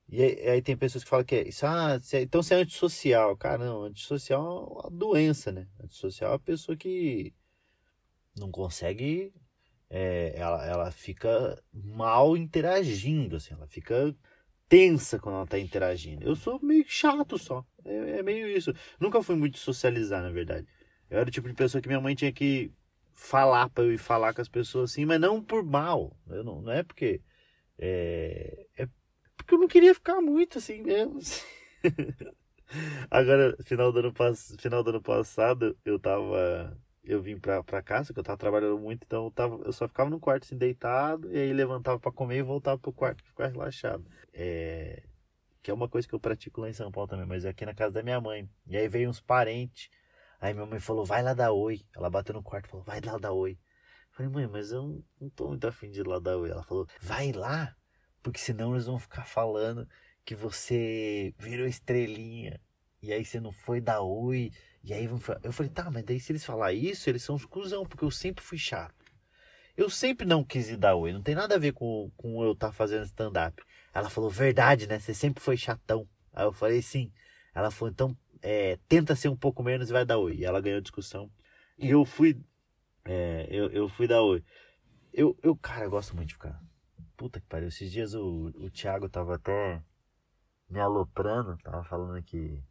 e 0.08 0.22
aí, 0.22 0.48
aí, 0.48 0.62
tem 0.62 0.76
pessoas 0.76 1.02
que 1.02 1.10
falam 1.10 1.24
que 1.24 1.34
é 1.34 1.48
isso, 1.48 1.66
ah, 1.66 1.98
é, 2.12 2.22
então 2.22 2.42
você 2.42 2.54
é 2.54 2.58
antissocial. 2.58 3.36
Cara, 3.36 3.64
não, 3.64 3.84
antissocial 3.84 4.40
é 4.40 4.84
uma 4.84 4.90
doença, 4.90 5.50
né? 5.50 5.66
Antissocial 5.82 6.32
é 6.32 6.36
a 6.36 6.38
pessoa 6.38 6.76
que 6.76 7.34
não 8.36 8.50
consegue. 8.50 9.32
É, 9.90 10.34
ela, 10.36 10.66
ela 10.66 10.90
fica 10.90 11.62
mal 11.72 12.36
interagindo, 12.36 13.36
assim, 13.36 13.54
ela 13.54 13.66
fica 13.66 14.14
tensa 14.68 15.18
quando 15.18 15.36
ela 15.36 15.46
tá 15.46 15.58
interagindo. 15.58 16.26
Eu 16.26 16.36
sou 16.36 16.60
meio 16.62 16.84
chato 16.88 17.38
só. 17.38 17.64
É, 17.84 18.18
é 18.18 18.22
meio 18.22 18.48
isso. 18.48 18.72
Nunca 18.98 19.22
fui 19.22 19.36
muito 19.36 19.58
socializar, 19.58 20.22
na 20.22 20.30
verdade. 20.30 20.66
Eu 21.10 21.18
era 21.18 21.28
o 21.28 21.32
tipo 21.32 21.48
de 21.48 21.54
pessoa 21.54 21.80
que 21.80 21.88
minha 21.88 22.00
mãe 22.00 22.14
tinha 22.14 22.32
que 22.32 22.72
falar 23.14 23.68
para 23.70 23.84
eu 23.84 23.92
ir 23.92 23.98
falar 23.98 24.34
com 24.34 24.40
as 24.40 24.48
pessoas 24.48 24.90
assim, 24.92 25.04
mas 25.04 25.20
não 25.20 25.42
por 25.42 25.62
mal. 25.64 26.16
Eu 26.28 26.44
não, 26.44 26.60
não 26.62 26.72
é 26.72 26.82
porque. 26.82 27.20
É, 27.78 28.66
é 28.76 28.88
porque 29.36 29.54
eu 29.54 29.58
não 29.58 29.68
queria 29.68 29.94
ficar 29.94 30.20
muito 30.20 30.58
assim 30.58 30.82
mesmo. 30.82 31.18
Agora, 33.10 33.56
final 33.64 33.92
do, 33.92 33.98
ano, 34.00 34.12
final 34.58 34.82
do 34.82 34.90
ano 34.90 35.02
passado, 35.02 35.76
eu 35.84 35.98
tava. 35.98 36.76
Eu 37.02 37.20
vim 37.20 37.38
pra, 37.38 37.62
pra 37.62 37.82
casa, 37.82 38.14
que 38.14 38.18
eu 38.18 38.24
tava 38.24 38.38
trabalhando 38.38 38.78
muito, 38.78 39.04
então 39.04 39.26
eu, 39.26 39.30
tava, 39.30 39.56
eu 39.64 39.72
só 39.74 39.86
ficava 39.86 40.08
no 40.08 40.18
quarto 40.18 40.44
assim, 40.44 40.56
deitado, 40.56 41.30
e 41.30 41.36
aí 41.36 41.52
levantava 41.52 41.98
para 42.00 42.10
comer 42.10 42.38
e 42.38 42.42
voltava 42.42 42.78
pro 42.78 42.94
quarto 42.94 43.22
pra 43.22 43.30
ficar 43.30 43.46
relaxado. 43.48 44.06
É, 44.32 45.02
que 45.62 45.70
é 45.70 45.74
uma 45.74 45.88
coisa 45.88 46.08
que 46.08 46.14
eu 46.14 46.20
pratico 46.20 46.62
lá 46.62 46.70
em 46.70 46.72
São 46.72 46.90
Paulo 46.90 47.08
também, 47.08 47.26
mas 47.26 47.44
é 47.44 47.50
aqui 47.50 47.66
na 47.66 47.74
casa 47.74 47.92
da 47.92 48.02
minha 48.02 48.20
mãe. 48.20 48.48
E 48.66 48.76
aí 48.76 48.88
veio 48.88 49.10
uns 49.10 49.20
parentes. 49.20 49.90
Aí 50.40 50.54
minha 50.54 50.66
mãe 50.66 50.80
falou, 50.80 51.04
vai 51.04 51.22
lá 51.22 51.34
dar 51.34 51.52
oi. 51.52 51.82
Ela 51.94 52.08
bateu 52.08 52.34
no 52.34 52.42
quarto 52.42 52.66
e 52.66 52.70
falou, 52.70 52.84
vai 52.84 53.00
lá 53.00 53.18
dar 53.18 53.32
oi. 53.32 53.52
Eu 53.52 54.16
falei, 54.16 54.32
mãe, 54.32 54.46
mas 54.46 54.72
eu 54.72 54.82
não, 54.82 55.04
não 55.20 55.30
tô 55.30 55.48
muito 55.48 55.66
afim 55.66 55.90
de 55.90 56.00
ir 56.00 56.06
lá 56.06 56.18
dar 56.18 56.36
oi. 56.38 56.50
Ela 56.50 56.62
falou, 56.62 56.86
vai 57.00 57.32
lá 57.32 57.74
porque 58.24 58.40
senão 58.40 58.72
eles 58.72 58.86
vão 58.86 58.98
ficar 58.98 59.26
falando 59.26 59.86
que 60.24 60.34
você 60.34 61.34
virou 61.38 61.66
estrelinha. 61.66 62.58
E 63.02 63.12
aí 63.12 63.22
você 63.22 63.38
não 63.38 63.52
foi 63.52 63.82
dar 63.82 64.00
oi. 64.00 64.50
E 64.82 64.94
aí 64.94 65.06
vão 65.06 65.18
falar. 65.18 65.40
Eu 65.42 65.52
falei, 65.52 65.70
tá, 65.70 65.90
mas 65.90 66.02
daí 66.04 66.18
se 66.18 66.32
eles 66.32 66.44
falar 66.44 66.72
isso, 66.72 67.08
eles 67.08 67.22
são 67.22 67.36
os 67.36 67.44
cuzão, 67.44 67.84
porque 67.84 68.02
eu 68.02 68.10
sempre 68.10 68.42
fui 68.42 68.56
chato. 68.56 68.94
Eu 69.76 69.90
sempre 69.90 70.26
não 70.26 70.42
quis 70.42 70.70
ir 70.70 70.78
dar 70.78 70.94
oi. 70.94 71.12
Não 71.12 71.20
tem 71.20 71.34
nada 71.34 71.56
a 71.56 71.58
ver 71.58 71.72
com, 71.72 72.10
com 72.16 72.42
eu 72.42 72.52
estar 72.52 72.68
tá 72.68 72.72
fazendo 72.72 73.04
stand-up. 73.04 73.62
Ela 73.92 74.08
falou, 74.08 74.30
verdade, 74.30 74.86
né? 74.86 74.98
Você 74.98 75.12
sempre 75.12 75.44
foi 75.44 75.58
chatão. 75.58 76.08
Aí 76.32 76.46
eu 76.46 76.52
falei, 76.52 76.80
sim. 76.80 77.12
Ela 77.54 77.70
falou, 77.70 77.92
então 77.92 78.16
é, 78.40 78.78
tenta 78.88 79.14
ser 79.14 79.28
um 79.28 79.36
pouco 79.36 79.62
menos 79.62 79.90
e 79.90 79.92
vai 79.92 80.06
dar 80.06 80.16
oi. 80.16 80.36
E 80.36 80.44
ela 80.46 80.62
ganhou 80.62 80.78
a 80.78 80.82
discussão. 80.82 81.30
E 81.78 81.90
eu 81.90 82.06
fui. 82.06 82.40
É, 83.04 83.46
eu, 83.50 83.70
eu 83.70 83.86
fui 83.86 84.08
dar 84.08 84.22
oi. 84.22 84.42
Eu, 85.12 85.36
eu, 85.42 85.54
cara, 85.54 85.84
eu 85.84 85.90
gosto 85.90 86.16
muito 86.16 86.28
de 86.28 86.34
ficar 86.34 86.58
Puta 87.16 87.40
que 87.40 87.46
pariu. 87.46 87.68
Esses 87.68 87.90
dias 87.90 88.14
o, 88.14 88.52
o 88.56 88.70
Thiago 88.70 89.08
tava 89.08 89.36
até 89.36 89.82
me 90.68 90.80
aloprando, 90.80 91.56
tava 91.58 91.84
falando 91.84 92.22
que 92.22 92.62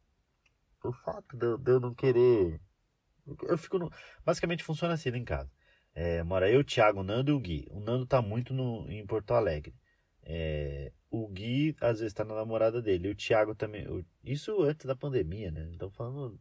o 0.83 0.91
fato 0.91 1.37
de 1.37 1.45
eu, 1.45 1.57
de 1.57 1.71
eu 1.71 1.79
não 1.79 1.93
querer. 1.93 2.59
Eu 3.43 3.57
fico 3.57 3.79
no. 3.79 3.91
Basicamente 4.25 4.63
funciona 4.63 4.93
assim 4.93 5.09
em 5.09 5.23
casa. 5.23 5.49
É, 5.95 6.23
mora 6.23 6.49
eu, 6.49 6.61
o 6.61 6.63
Thiago, 6.63 7.01
o 7.01 7.03
Nando 7.03 7.31
e 7.31 7.33
o 7.33 7.39
Gui. 7.39 7.67
O 7.71 7.79
Nando 7.79 8.05
tá 8.05 8.21
muito 8.21 8.53
no, 8.53 8.89
em 8.89 9.05
Porto 9.05 9.33
Alegre. 9.33 9.75
É, 10.23 10.91
o 11.09 11.27
Gui, 11.27 11.75
às 11.79 11.99
vezes, 11.99 12.13
tá 12.13 12.25
na 12.25 12.35
namorada 12.35 12.81
dele. 12.81 13.09
O 13.09 13.15
Thiago 13.15 13.55
também. 13.55 13.87
O, 13.87 14.03
isso 14.23 14.61
antes 14.63 14.85
da 14.85 14.95
pandemia, 14.95 15.51
né? 15.51 15.69
Então 15.73 15.89
falando 15.91 16.39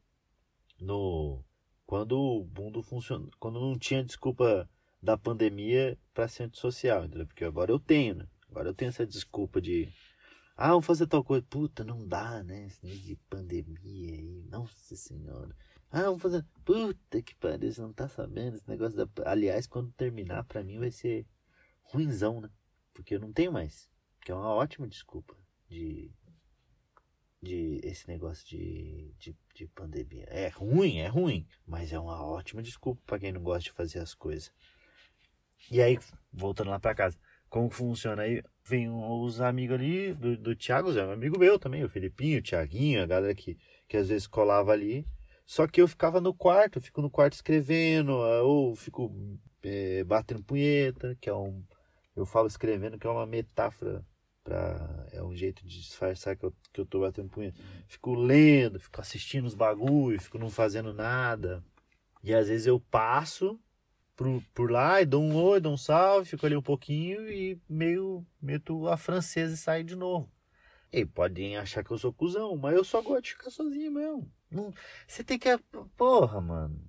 no. 0.81 1.45
Quando 1.87 2.19
o 2.19 2.45
mundo 2.45 2.83
funciona. 2.83 3.29
Quando 3.39 3.61
não 3.61 3.79
tinha 3.79 4.05
desculpa 4.05 4.69
da 5.03 5.19
pandemia 5.19 5.99
para 6.15 6.29
ser 6.29 6.45
antissocial, 6.45 7.05
entendeu? 7.05 7.27
Porque 7.27 7.45
agora 7.45 7.73
eu 7.73 7.81
tenho, 7.81 8.15
né? 8.15 8.29
Agora 8.49 8.69
eu 8.69 8.75
tenho 8.75 8.91
essa 8.91 9.07
desculpa 9.07 9.61
de. 9.61 9.93
Ah, 10.57 10.69
vamos 10.69 10.87
fazer 10.87 11.07
tal 11.07 11.25
coisa. 11.25 11.45
Puta, 11.49 11.83
não 11.83 12.07
dá, 12.07 12.43
né? 12.45 12.67
Esse 12.67 12.87
de 12.87 13.17
pandemia 13.29 14.13
aí. 14.13 14.45
Nossa 14.49 14.95
Senhora. 14.95 15.57
Ah, 15.91 16.03
vamos 16.05 16.23
fazer. 16.23 16.45
Puta 16.65 17.21
que 17.21 17.35
pariu, 17.35 17.73
você 17.73 17.81
não 17.81 17.93
tá 17.93 18.09
sabendo 18.09 18.57
esse 18.57 18.69
negócio 18.69 18.97
da. 18.97 19.31
Aliás, 19.31 19.67
quando 19.67 19.91
terminar, 19.93 20.45
para 20.45 20.63
mim 20.63 20.79
vai 20.79 20.91
ser 20.91 21.27
ruimzão, 21.83 22.41
né? 22.41 22.51
Porque 22.95 23.15
eu 23.17 23.21
não 23.21 23.33
tenho 23.33 23.53
mais. 23.53 23.91
Que 24.21 24.31
é 24.31 24.35
uma 24.35 24.55
ótima 24.55 24.87
desculpa 24.87 25.35
de. 25.69 26.13
De 27.41 27.81
esse 27.83 28.07
negócio 28.07 28.47
de, 28.47 29.13
de, 29.19 29.37
de 29.53 29.67
pandemia. 29.67 30.27
É 30.29 30.47
ruim, 30.47 30.99
é 30.99 31.09
ruim. 31.09 31.45
Mas 31.67 31.93
é 31.93 31.99
uma 31.99 32.25
ótima 32.25 32.63
desculpa 32.63 33.03
para 33.05 33.19
quem 33.19 33.33
não 33.33 33.43
gosta 33.43 33.65
de 33.65 33.73
fazer 33.73 33.99
as 33.99 34.15
coisas. 34.15 34.53
E 35.71 35.81
aí, 35.81 35.99
voltando 36.33 36.71
lá 36.71 36.79
para 36.79 36.95
casa, 36.95 37.19
como 37.49 37.71
funciona? 37.71 38.23
Aí 38.23 38.43
vem 38.65 38.89
os 38.91 39.41
amigos 39.41 39.77
ali 39.77 40.15
do, 40.15 40.37
do 40.37 40.57
Thiago, 40.57 40.91
é 40.99 41.07
um 41.07 41.13
amigo 41.13 41.39
meu 41.39 41.59
também, 41.59 41.85
o 41.85 41.89
Felipinho, 41.89 42.39
o 42.39 42.43
Thiaguinho, 42.43 43.03
a 43.03 43.07
galera 43.07 43.35
que, 43.35 43.59
que 43.89 43.97
às 43.97 44.09
vezes 44.09 44.27
colava 44.27 44.73
ali. 44.73 45.07
Só 45.45 45.67
que 45.67 45.81
eu 45.81 45.89
ficava 45.89 46.21
no 46.21 46.33
quarto, 46.33 46.81
fico 46.81 47.03
no 47.03 47.11
quarto 47.11 47.35
escrevendo, 47.35 48.13
ou 48.13 48.75
fico 48.75 49.13
é, 49.63 50.03
batendo 50.05 50.43
punheta, 50.43 51.17
que 51.21 51.29
é 51.29 51.35
um. 51.35 51.63
Eu 52.17 52.25
falo 52.27 52.47
escrevendo, 52.47 52.99
que 52.99 53.07
é 53.07 53.11
uma 53.11 53.27
metáfora 53.27 54.05
para 54.45 55.07
é 55.13 55.23
um 55.23 55.35
jeito 55.35 55.65
de 55.65 55.81
disfarçar 55.81 56.37
que 56.37 56.45
eu, 56.45 56.55
que 56.73 56.81
eu 56.81 56.87
tô 56.87 57.01
batendo 57.01 57.29
punheta. 57.29 57.61
Fico 57.87 58.15
lendo, 58.15 58.81
fico 58.81 59.01
assistindo 59.01 59.47
os 59.47 59.55
bagulhos, 59.55 60.25
fico 60.25 60.39
não 60.39 60.51
fazendo 60.51 60.93
nada. 60.93 61.63
E 62.23 62.35
às 62.35 62.49
vezes 62.49 62.67
eu 62.67 62.81
passo 62.81 63.59
por, 64.23 64.43
por 64.55 64.71
lá 64.71 65.03
e 65.03 65.07
dou 65.07 65.23
um 65.23 65.35
oi, 65.35 65.61
dou 65.61 65.73
um 65.73 65.77
salve, 65.77 66.29
fico 66.29 66.47
ali 66.47 66.57
um 66.57 66.63
pouquinho 66.63 67.29
e 67.29 67.61
meio 67.69 68.25
meto 68.41 68.87
a 68.87 68.97
francesa 68.97 69.55
e 69.55 69.57
saio 69.57 69.83
de 69.83 69.97
novo. 69.97 70.31
E 70.93 71.05
podem 71.05 71.57
achar 71.57 71.83
que 71.83 71.91
eu 71.91 71.99
sou 71.99 72.13
cuzão, 72.13 72.57
mas 72.57 72.77
eu 72.77 72.85
só 72.85 73.03
gosto 73.03 73.25
de 73.25 73.31
ficar 73.31 73.51
sozinho 73.51 73.91
mesmo. 73.91 74.31
Não, 74.51 74.73
você 75.09 75.25
tem 75.25 75.39
que. 75.39 75.49
Porra, 75.97 76.41
mano. 76.41 76.81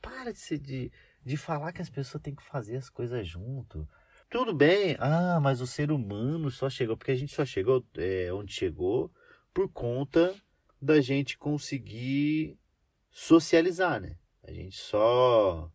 Para 0.00 0.32
de, 0.32 0.58
de, 0.58 0.92
de 1.22 1.36
falar 1.36 1.72
que 1.72 1.82
as 1.82 1.90
pessoas 1.90 2.22
têm 2.22 2.34
que 2.34 2.42
fazer 2.44 2.76
as 2.76 2.88
coisas 2.88 3.26
junto. 3.26 3.86
Tudo 4.30 4.54
bem. 4.54 4.96
Ah, 5.00 5.40
mas 5.42 5.60
o 5.60 5.66
ser 5.66 5.90
humano 5.90 6.50
só 6.50 6.70
chegou. 6.70 6.96
Porque 6.96 7.10
a 7.10 7.16
gente 7.16 7.34
só 7.34 7.44
chegou 7.44 7.84
é, 7.96 8.32
onde 8.32 8.52
chegou 8.52 9.12
por 9.52 9.68
conta 9.68 10.34
da 10.80 11.00
gente 11.00 11.36
conseguir 11.36 12.56
socializar, 13.10 14.00
né? 14.00 14.16
A 14.44 14.52
gente 14.52 14.76
só. 14.76 15.70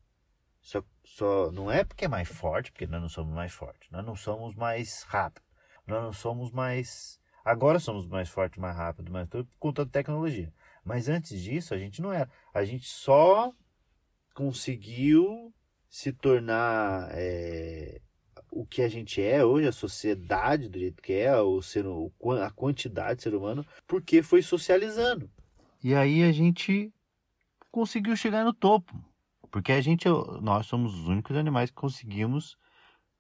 Só, 0.66 0.84
só 1.04 1.52
não 1.52 1.72
é 1.72 1.84
porque 1.84 2.06
é 2.06 2.08
mais 2.08 2.28
forte, 2.28 2.72
porque 2.72 2.88
nós 2.88 3.00
não 3.00 3.08
somos 3.08 3.36
mais 3.36 3.52
fortes. 3.52 3.88
Nós 3.92 4.04
não 4.04 4.16
somos 4.16 4.56
mais 4.56 5.04
rápidos. 5.04 5.48
Nós 5.86 6.02
não 6.02 6.12
somos 6.12 6.52
mais 6.52 7.20
Agora 7.46 7.78
somos 7.78 8.08
mais 8.08 8.28
fortes, 8.28 8.58
mais 8.58 8.76
rápidos, 8.76 9.12
mais 9.12 9.30
tudo 9.30 9.46
por 9.46 9.58
conta 9.60 9.86
da 9.86 9.92
tecnologia. 9.92 10.52
Mas 10.84 11.08
antes 11.08 11.40
disso, 11.40 11.76
a 11.76 11.78
gente 11.78 12.02
não 12.02 12.12
era. 12.12 12.28
A 12.52 12.66
gente 12.66 12.88
só 12.88 13.54
conseguiu 14.34 15.54
se 15.88 16.12
tornar 16.12 17.10
é, 17.12 18.02
o 18.50 18.66
que 18.66 18.82
a 18.82 18.88
gente 18.88 19.22
é 19.22 19.46
hoje, 19.46 19.68
a 19.68 19.72
sociedade 19.72 20.68
do 20.68 20.80
jeito 20.80 21.04
que 21.04 21.14
é, 21.14 21.40
o 21.40 21.62
ser, 21.62 21.86
a 22.44 22.50
quantidade 22.50 23.18
de 23.18 23.24
ser 23.24 23.36
humano, 23.36 23.64
porque 23.86 24.24
foi 24.24 24.42
socializando. 24.42 25.30
E 25.84 25.94
aí 25.94 26.24
a 26.24 26.32
gente 26.32 26.92
conseguiu 27.70 28.16
chegar 28.18 28.44
no 28.44 28.56
topo. 28.56 28.92
Porque 29.56 29.72
a 29.72 29.80
gente, 29.80 30.06
nós 30.42 30.66
somos 30.66 30.94
os 30.94 31.08
únicos 31.08 31.38
animais 31.38 31.70
que 31.70 31.78
conseguimos 31.78 32.58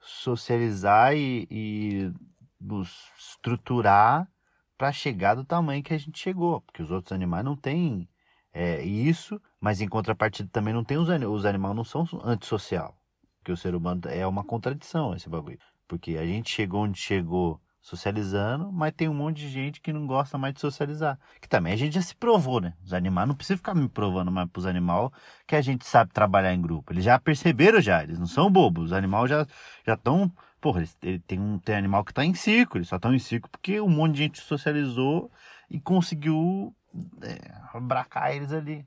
socializar 0.01 1.15
e, 1.15 1.47
e 1.49 2.11
nos 2.59 3.09
estruturar 3.17 4.29
para 4.77 4.91
chegar 4.91 5.35
do 5.35 5.45
tamanho 5.45 5.81
que 5.81 5.93
a 5.93 5.97
gente 5.97 6.19
chegou, 6.19 6.59
porque 6.59 6.83
os 6.83 6.91
outros 6.91 7.13
animais 7.13 7.45
não 7.45 7.55
têm 7.55 8.09
é, 8.51 8.83
isso, 8.83 9.41
mas 9.61 9.79
em 9.79 9.87
contrapartida 9.87 10.49
também 10.51 10.73
não 10.73 10.83
tem 10.83 10.97
os, 10.97 11.07
os 11.07 11.45
animais 11.45 11.73
não 11.73 11.85
são 11.85 12.05
antissocial, 12.21 12.99
que 13.41 13.53
o 13.53 13.55
ser 13.55 13.73
humano 13.73 14.01
é 14.09 14.27
uma 14.27 14.43
contradição 14.43 15.15
esse 15.15 15.29
bagulho, 15.29 15.57
porque 15.87 16.17
a 16.17 16.25
gente 16.25 16.49
chegou 16.51 16.81
onde 16.81 16.99
chegou 16.99 17.61
socializando, 17.85 18.71
mas 18.71 18.93
tem 18.93 19.07
um 19.07 19.13
monte 19.13 19.37
de 19.37 19.47
gente 19.47 19.79
que 19.79 19.93
não 19.93 20.07
gosta 20.07 20.39
mais 20.39 20.55
de 20.55 20.59
socializar. 20.59 21.19
Que 21.39 21.47
também 21.47 21.71
a 21.71 21.75
gente 21.75 21.93
já 21.93 22.01
se 22.01 22.15
provou, 22.15 22.59
né? 22.59 22.73
Os 22.83 22.93
animais 22.93 23.27
não 23.27 23.35
precisa 23.35 23.57
ficar 23.57 23.75
me 23.75 23.87
provando 23.87 24.31
mais 24.31 24.49
pros 24.49 24.65
animais 24.65 25.11
que 25.45 25.55
a 25.55 25.61
gente 25.61 25.85
sabe 25.85 26.11
trabalhar 26.11 26.51
em 26.51 26.59
grupo. 26.59 26.91
Eles 26.91 27.03
já 27.03 27.19
perceberam 27.19 27.79
já, 27.79 28.01
eles 28.01 28.17
não 28.17 28.25
são 28.25 28.49
bobos. 28.51 28.85
Os 28.85 28.91
animais 28.91 29.29
já 29.29 29.45
já 29.85 29.93
estão, 29.93 30.31
porra, 30.59 30.79
eles, 30.79 30.97
ele 31.03 31.19
tem 31.19 31.39
um 31.39 31.59
tem 31.59 31.75
animal 31.75 32.03
que 32.03 32.11
está 32.11 32.25
em 32.25 32.33
ciclo, 32.33 32.79
eles 32.79 32.87
só 32.87 32.95
estão 32.95 33.13
em 33.13 33.19
ciclo 33.19 33.51
porque 33.51 33.79
um 33.79 33.87
monte 33.89 34.13
de 34.13 34.23
gente 34.23 34.41
socializou 34.41 35.31
e 35.69 35.79
conseguiu 35.79 36.75
é, 37.21 37.51
abracar 37.71 38.35
eles 38.35 38.51
ali. 38.51 38.83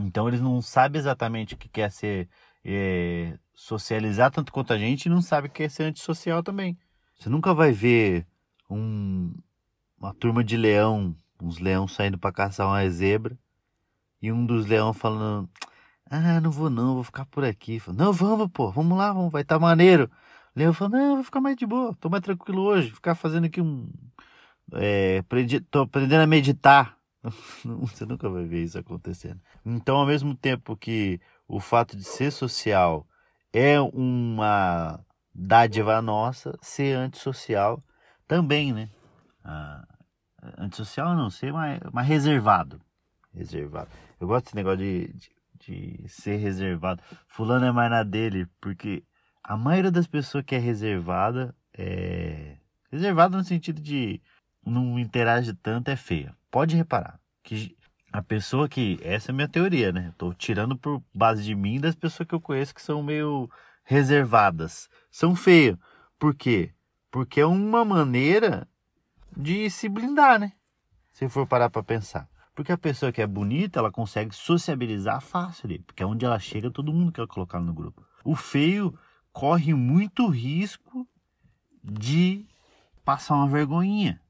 Então 0.00 0.28
eles 0.28 0.40
não 0.40 0.62
sabem 0.62 1.00
exatamente 1.00 1.54
o 1.54 1.56
que 1.56 1.68
quer 1.68 1.90
ser 1.90 2.28
é, 2.64 3.36
socializar 3.52 4.30
tanto 4.30 4.52
quanto 4.52 4.72
a 4.72 4.78
gente 4.78 5.06
e 5.06 5.08
não 5.08 5.20
sabe 5.20 5.48
o 5.48 5.50
que 5.50 5.64
é 5.64 5.68
ser 5.68 5.84
antissocial 5.84 6.40
também. 6.40 6.78
Você 7.18 7.28
nunca 7.28 7.52
vai 7.52 7.72
ver 7.72 8.24
um, 8.70 9.34
uma 9.98 10.14
turma 10.14 10.44
de 10.44 10.56
leão, 10.56 11.16
uns 11.42 11.58
leões 11.58 11.92
saindo 11.92 12.16
para 12.16 12.32
caçar 12.32 12.68
uma 12.68 12.88
zebra, 12.88 13.36
e 14.22 14.30
um 14.30 14.46
dos 14.46 14.66
leões 14.66 14.96
falando: 14.96 15.50
Ah, 16.08 16.40
não 16.40 16.50
vou 16.50 16.70
não, 16.70 16.94
vou 16.94 17.04
ficar 17.04 17.26
por 17.26 17.44
aqui. 17.44 17.80
Falo, 17.80 17.96
não, 17.98 18.12
vamos, 18.12 18.48
pô, 18.52 18.70
vamos 18.70 18.96
lá, 18.96 19.12
vamos, 19.12 19.32
vai 19.32 19.42
estar 19.42 19.56
tá 19.56 19.60
maneiro. 19.60 20.10
O 20.54 20.58
leão 20.58 20.72
falou: 20.72 20.96
Não, 20.98 21.14
vou 21.16 21.24
ficar 21.24 21.40
mais 21.40 21.56
de 21.56 21.66
boa, 21.66 21.94
tô 22.00 22.08
mais 22.08 22.22
tranquilo 22.22 22.62
hoje, 22.62 22.92
ficar 22.92 23.14
fazendo 23.16 23.46
aqui 23.46 23.60
um. 23.60 23.90
É, 24.74 25.18
aprendi, 25.18 25.60
tô 25.60 25.80
aprendendo 25.80 26.22
a 26.22 26.26
meditar. 26.26 26.96
Você 27.64 28.06
nunca 28.06 28.28
vai 28.30 28.44
ver 28.44 28.62
isso 28.62 28.78
acontecendo. 28.78 29.40
Então, 29.66 29.96
ao 29.96 30.06
mesmo 30.06 30.36
tempo 30.36 30.76
que 30.76 31.20
o 31.48 31.58
fato 31.58 31.96
de 31.96 32.04
ser 32.04 32.30
social 32.30 33.06
é 33.52 33.80
uma 33.80 35.00
dádiva 35.38 36.02
nossa 36.02 36.58
ser 36.60 36.96
antissocial 36.96 37.82
também, 38.26 38.72
né? 38.72 38.90
Ah, 39.44 39.86
antissocial 40.58 41.14
não, 41.14 41.30
ser 41.30 41.52
mais, 41.52 41.80
mais 41.92 42.08
reservado. 42.08 42.80
Reservado. 43.32 43.88
Eu 44.20 44.26
gosto 44.26 44.46
desse 44.46 44.56
negócio 44.56 44.78
de, 44.78 45.12
de, 45.12 45.30
de, 45.60 46.08
ser 46.08 46.36
reservado. 46.38 47.00
Fulano 47.28 47.66
é 47.66 47.70
mais 47.70 47.90
na 47.90 48.02
dele, 48.02 48.48
porque 48.60 49.04
a 49.44 49.56
maioria 49.56 49.92
das 49.92 50.08
pessoas 50.08 50.44
que 50.44 50.56
é 50.56 50.58
reservada 50.58 51.54
é. 51.72 52.56
Reservada 52.90 53.36
no 53.36 53.44
sentido 53.44 53.80
de 53.80 54.20
não 54.64 54.98
interage 54.98 55.52
tanto 55.52 55.90
é 55.90 55.96
feia. 55.96 56.34
Pode 56.50 56.74
reparar 56.74 57.20
que 57.44 57.76
a 58.12 58.22
pessoa 58.22 58.68
que. 58.68 58.98
Essa 59.02 59.30
é 59.30 59.32
a 59.32 59.36
minha 59.36 59.48
teoria, 59.48 59.92
né? 59.92 60.08
Estou 60.08 60.34
tirando 60.34 60.76
por 60.76 61.02
base 61.14 61.44
de 61.44 61.54
mim 61.54 61.78
das 61.78 61.94
pessoas 61.94 62.26
que 62.26 62.34
eu 62.34 62.40
conheço 62.40 62.74
que 62.74 62.82
são 62.82 63.02
meio 63.02 63.48
reservadas 63.88 64.86
são 65.10 65.34
feias. 65.34 65.78
Por 66.18 66.34
quê? 66.34 66.74
Porque 67.10 67.40
é 67.40 67.46
uma 67.46 67.86
maneira 67.86 68.68
de 69.34 69.70
se 69.70 69.88
blindar, 69.88 70.38
né? 70.38 70.52
Se 71.10 71.26
for 71.26 71.46
parar 71.46 71.70
para 71.70 71.82
pensar. 71.82 72.28
Porque 72.54 72.70
a 72.70 72.76
pessoa 72.76 73.10
que 73.10 73.22
é 73.22 73.26
bonita, 73.26 73.78
ela 73.78 73.90
consegue 73.90 74.34
sociabilizar 74.34 75.22
fácil 75.22 75.66
ali. 75.66 75.78
Porque 75.78 76.02
é 76.02 76.06
onde 76.06 76.26
ela 76.26 76.38
chega, 76.38 76.70
todo 76.70 76.92
mundo 76.92 77.12
quer 77.12 77.26
colocar 77.26 77.60
no 77.60 77.72
grupo. 77.72 78.04
O 78.22 78.36
feio 78.36 78.92
corre 79.32 79.72
muito 79.72 80.28
risco 80.28 81.08
de 81.82 82.46
passar 83.06 83.36
uma 83.36 83.48
vergonhinha. 83.48 84.20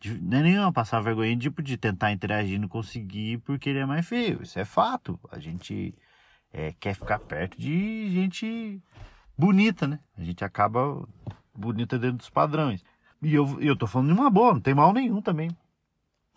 De, 0.00 0.18
não 0.18 0.38
é 0.38 0.42
nenhuma 0.42 0.72
passar 0.72 0.96
uma 0.96 1.02
vergonhinha 1.02 1.36
tipo 1.36 1.62
de 1.62 1.76
tentar 1.76 2.12
interagir 2.12 2.54
e 2.54 2.58
não 2.58 2.68
conseguir 2.68 3.38
porque 3.42 3.68
ele 3.68 3.80
é 3.80 3.86
mais 3.86 4.08
feio. 4.08 4.42
Isso 4.42 4.58
é 4.58 4.64
fato. 4.64 5.20
A 5.30 5.38
gente 5.38 5.94
é, 6.56 6.72
quer 6.80 6.94
ficar 6.94 7.18
perto 7.18 7.60
de 7.60 8.10
gente 8.10 8.82
bonita, 9.36 9.86
né? 9.86 10.00
A 10.16 10.24
gente 10.24 10.42
acaba 10.42 11.06
bonita 11.54 11.98
dentro 11.98 12.16
dos 12.16 12.30
padrões. 12.30 12.82
E 13.20 13.34
eu, 13.34 13.60
eu 13.60 13.76
tô 13.76 13.86
falando 13.86 14.08
de 14.08 14.14
uma 14.14 14.30
boa, 14.30 14.54
não 14.54 14.60
tem 14.60 14.74
mal 14.74 14.90
nenhum 14.90 15.20
também. 15.20 15.50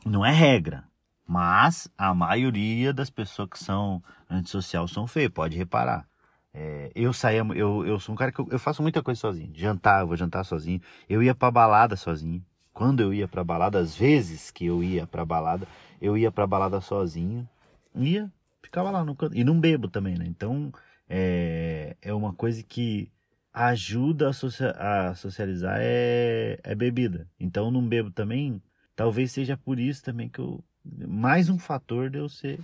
Não 0.05 0.25
é 0.25 0.31
regra. 0.31 0.83
Mas 1.25 1.89
a 1.97 2.13
maioria 2.13 2.91
das 2.93 3.09
pessoas 3.09 3.49
que 3.49 3.59
são 3.59 4.03
antissocial 4.29 4.89
são 4.89 5.07
feias, 5.07 5.31
pode 5.31 5.55
reparar. 5.57 6.05
É, 6.53 6.91
eu 6.93 7.13
saía, 7.13 7.45
eu, 7.55 7.85
eu 7.85 7.97
sou 7.97 8.13
um 8.13 8.17
cara 8.17 8.31
que 8.31 8.39
eu, 8.39 8.47
eu, 8.51 8.59
faço 8.59 8.81
muita 8.81 9.01
coisa 9.01 9.21
sozinho. 9.21 9.53
Jantar, 9.55 10.01
eu 10.01 10.07
vou 10.07 10.17
jantar 10.17 10.43
sozinho. 10.43 10.81
Eu 11.07 11.23
ia 11.23 11.33
pra 11.33 11.49
balada 11.49 11.95
sozinho. 11.95 12.43
Quando 12.73 13.01
eu 13.01 13.13
ia 13.13 13.27
pra 13.27 13.43
balada, 13.43 13.79
às 13.79 13.95
vezes 13.95 14.51
que 14.51 14.65
eu 14.65 14.83
ia 14.83 15.07
pra 15.07 15.23
balada, 15.23 15.65
eu 16.01 16.17
ia 16.17 16.29
pra 16.31 16.45
balada 16.45 16.81
sozinho. 16.81 17.47
Ia, 17.95 18.29
ficava 18.61 18.91
lá 18.91 19.03
no 19.03 19.15
canto. 19.15 19.35
E 19.35 19.43
não 19.43 19.59
bebo 19.59 19.87
também, 19.87 20.15
né? 20.17 20.25
Então 20.27 20.71
é, 21.07 21.95
é 22.01 22.13
uma 22.13 22.33
coisa 22.33 22.61
que 22.63 23.11
ajuda 23.53 24.29
a, 24.29 24.33
socia 24.33 24.71
a 24.71 25.15
socializar 25.15 25.77
é, 25.79 26.59
é 26.63 26.75
bebida. 26.75 27.27
Então 27.39 27.71
não 27.71 27.87
bebo 27.87 28.11
também. 28.11 28.61
Talvez 28.95 29.31
seja 29.31 29.57
por 29.57 29.79
isso 29.79 30.03
também 30.03 30.29
que 30.29 30.39
eu. 30.39 30.63
Mais 31.07 31.49
um 31.49 31.59
fator 31.59 32.09
de 32.09 32.17
eu 32.17 32.29
ser 32.29 32.59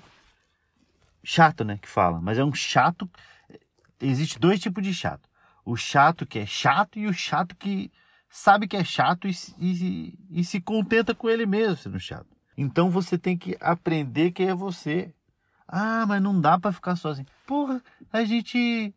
chato, 1.24 1.64
né? 1.64 1.78
Que 1.82 1.88
fala. 1.88 2.22
Mas 2.22 2.38
é 2.38 2.44
um 2.44 2.54
chato. 2.54 3.10
Existe 4.02 4.40
dois 4.40 4.60
tipos 4.60 4.84
de 4.84 4.94
chato. 4.94 5.30
O 5.66 5.76
chato 5.76 6.26
que 6.26 6.40
é 6.40 6.46
chato 6.46 7.00
e 7.00 7.08
o 7.08 7.14
chato 7.14 7.56
que 7.56 7.92
sabe 8.30 8.68
que 8.68 8.76
é 8.76 8.84
chato 8.84 9.28
e, 9.28 9.34
e, 9.60 10.20
e 10.30 10.44
se 10.44 10.60
contenta 10.60 11.16
com 11.16 11.30
ele 11.30 11.46
mesmo 11.46 11.78
sendo 11.78 12.00
chato. 12.00 12.28
Então 12.58 12.90
você 12.90 13.18
tem 13.18 13.38
que 13.38 13.58
aprender 13.60 14.32
quem 14.32 14.50
é 14.50 14.56
você. 14.56 15.14
Ah, 15.68 16.06
mas 16.08 16.22
não 16.22 16.40
dá 16.40 16.60
para 16.60 16.72
ficar 16.72 16.96
sozinho. 16.96 17.28
Porra, 17.46 17.82
a 18.12 18.24
gente 18.24 18.94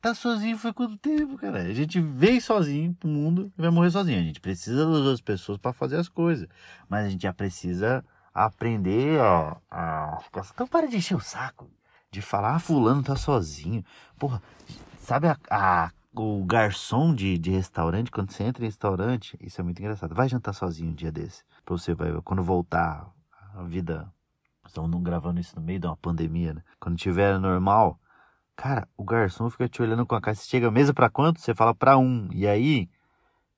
tá 0.00 0.14
sozinho 0.14 0.58
foi 0.58 0.72
quanto 0.72 0.96
tempo, 0.96 1.36
cara? 1.36 1.62
A 1.62 1.72
gente 1.72 2.00
veio 2.00 2.40
sozinho 2.40 2.94
pro 2.94 3.08
mundo 3.08 3.52
e 3.56 3.62
vai 3.62 3.70
morrer 3.70 3.90
sozinho. 3.90 4.18
A 4.18 4.22
gente 4.22 4.40
precisa 4.40 4.84
das 4.84 4.96
outras 4.96 5.20
pessoas 5.20 5.58
para 5.58 5.72
fazer 5.72 5.96
as 5.96 6.08
coisas. 6.08 6.48
Mas 6.88 7.06
a 7.06 7.10
gente 7.10 7.22
já 7.22 7.32
precisa 7.32 8.04
aprender 8.34 9.20
ó, 9.20 9.56
a 9.70 10.18
ficar. 10.22 10.46
Então 10.52 10.66
para 10.66 10.88
de 10.88 10.96
encher 10.96 11.16
o 11.16 11.20
saco. 11.20 11.70
De 12.10 12.20
falar, 12.20 12.56
ah, 12.56 12.58
fulano 12.58 13.02
tá 13.02 13.16
sozinho. 13.16 13.84
Porra, 14.18 14.42
sabe 14.98 15.28
a, 15.28 15.36
a 15.50 15.90
o 16.14 16.44
garçom 16.44 17.14
de, 17.14 17.38
de 17.38 17.50
restaurante, 17.50 18.10
quando 18.10 18.30
você 18.30 18.44
entra 18.44 18.62
em 18.62 18.66
restaurante, 18.66 19.38
isso 19.40 19.60
é 19.60 19.64
muito 19.64 19.80
engraçado. 19.80 20.14
Vai 20.14 20.28
jantar 20.28 20.52
sozinho 20.52 20.90
um 20.90 20.94
dia 20.94 21.10
desse. 21.10 21.42
Pra 21.64 21.76
você 21.76 21.94
vai, 21.94 22.12
quando 22.22 22.42
voltar 22.42 23.10
a 23.54 23.62
vida 23.62 24.12
Estamos 24.66 25.02
gravando 25.02 25.40
isso 25.40 25.56
no 25.56 25.62
meio 25.62 25.80
de 25.80 25.86
uma 25.86 25.96
pandemia, 25.96 26.54
né? 26.54 26.62
Quando 26.80 26.96
tiver 26.96 27.38
normal, 27.38 27.98
cara, 28.56 28.88
o 28.96 29.04
garçom 29.04 29.50
fica 29.50 29.68
te 29.68 29.82
olhando 29.82 30.06
com 30.06 30.14
a 30.14 30.20
cara. 30.20 30.34
Você 30.34 30.48
chega 30.48 30.70
mesa 30.70 30.94
para 30.94 31.10
quanto? 31.10 31.40
Você 31.40 31.54
fala 31.54 31.74
para 31.74 31.98
um. 31.98 32.28
E 32.32 32.46
aí 32.46 32.88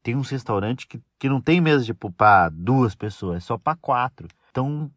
tem 0.03 0.17
uns 0.17 0.31
restaurantes 0.31 0.85
que, 0.87 1.01
que 1.19 1.29
não 1.29 1.41
tem 1.41 1.61
mesa 1.61 1.85
tipo 1.85 2.11
para 2.11 2.49
duas 2.49 2.95
pessoas, 2.95 3.39
é 3.39 3.41
só 3.41 3.57
para 3.59 3.77
quatro. 3.77 4.29
Então 4.51 4.91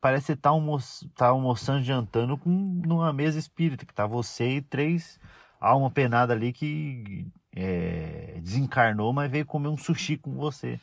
parece 0.00 0.26
que 0.26 0.32
você 0.32 0.36
tá, 0.36 0.50
almo 0.50 0.78
tá 1.14 1.26
almoçando, 1.28 1.82
jantando 1.82 2.36
com 2.36 2.50
numa 2.50 3.12
mesa 3.12 3.38
espírita, 3.38 3.86
que 3.86 3.94
tá 3.94 4.06
você 4.06 4.56
e 4.56 4.62
três 4.62 5.18
alma 5.62 5.90
penada 5.90 6.32
ali 6.32 6.52
que 6.52 7.26
é, 7.54 8.40
desencarnou, 8.42 9.12
mas 9.12 9.30
veio 9.30 9.46
comer 9.46 9.68
um 9.68 9.76
sushi 9.76 10.16
com 10.16 10.32
você. 10.34 10.80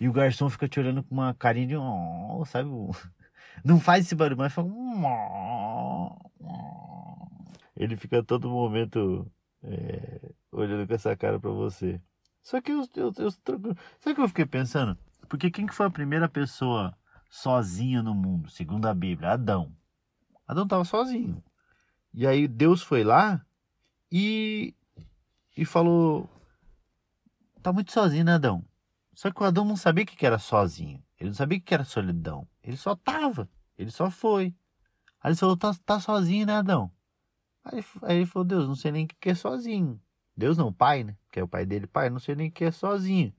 E 0.00 0.08
o 0.08 0.12
garçom 0.12 0.50
fica 0.50 0.68
te 0.68 0.80
olhando 0.80 1.02
com 1.02 1.14
uma 1.14 1.32
carinha 1.32 1.66
de. 1.68 1.76
Oh, 1.76 2.44
sabe? 2.44 2.68
Não 3.64 3.80
faz 3.80 4.06
esse 4.06 4.14
barulho, 4.14 4.38
mas 4.38 4.52
fala. 4.52 4.68
Ele 7.76 7.96
fica 7.96 8.22
todo 8.22 8.48
momento 8.48 9.30
é, 9.62 10.32
olhando 10.50 10.86
com 10.86 10.94
essa 10.94 11.16
cara 11.16 11.38
pra 11.38 11.50
você. 11.50 12.00
Só 12.42 12.60
que 12.60 12.72
eu, 12.72 12.88
eu, 12.94 13.12
eu, 13.18 13.30
sabe 13.30 13.74
o 14.06 14.14
que 14.14 14.20
eu 14.20 14.28
fiquei 14.28 14.46
pensando? 14.46 14.96
Porque 15.28 15.50
quem 15.50 15.66
que 15.66 15.74
foi 15.74 15.86
a 15.86 15.90
primeira 15.90 16.28
pessoa 16.28 16.96
sozinha 17.28 18.02
no 18.02 18.14
mundo, 18.14 18.48
segundo 18.48 18.86
a 18.86 18.94
Bíblia? 18.94 19.32
Adão. 19.32 19.72
Adão 20.46 20.64
estava 20.64 20.84
sozinho. 20.84 21.42
E 22.14 22.26
aí 22.26 22.46
Deus 22.46 22.82
foi 22.82 23.02
lá 23.02 23.44
e, 24.10 24.74
e 25.56 25.64
falou: 25.64 26.30
Tá 27.62 27.72
muito 27.72 27.92
sozinho, 27.92 28.24
né, 28.24 28.34
Adão? 28.34 28.64
Só 29.12 29.30
que 29.30 29.42
o 29.42 29.44
Adão 29.44 29.64
não 29.64 29.76
sabia 29.76 30.06
que 30.06 30.24
era 30.24 30.38
sozinho. 30.38 31.02
Ele 31.18 31.30
não 31.30 31.34
sabia 31.34 31.58
o 31.58 31.60
que 31.60 31.74
era 31.74 31.84
solidão. 31.84 32.46
Ele 32.62 32.76
só 32.76 32.94
tava. 32.94 33.48
Ele 33.78 33.90
só 33.90 34.10
foi. 34.10 34.54
Aí 35.20 35.30
ele 35.30 35.36
falou: 35.36 35.56
Tá, 35.56 35.74
tá 35.84 36.00
sozinho, 36.00 36.46
né, 36.46 36.54
Adão? 36.54 36.90
Aí, 37.64 37.84
aí 38.02 38.16
ele 38.18 38.26
falou: 38.26 38.46
Deus, 38.46 38.68
não 38.68 38.74
sei 38.74 38.92
nem 38.92 39.04
o 39.04 39.08
que 39.08 39.30
é 39.30 39.34
sozinho. 39.34 40.00
Deus 40.36 40.58
não, 40.58 40.72
pai, 40.72 41.04
né? 41.04 41.16
Que 41.32 41.40
é 41.40 41.42
o 41.42 41.48
pai 41.48 41.64
dele, 41.64 41.86
pai, 41.86 42.10
não 42.10 42.18
sei 42.18 42.34
nem 42.34 42.48
o 42.48 42.52
que 42.52 42.64
é 42.64 42.70
sozinho. 42.70 43.32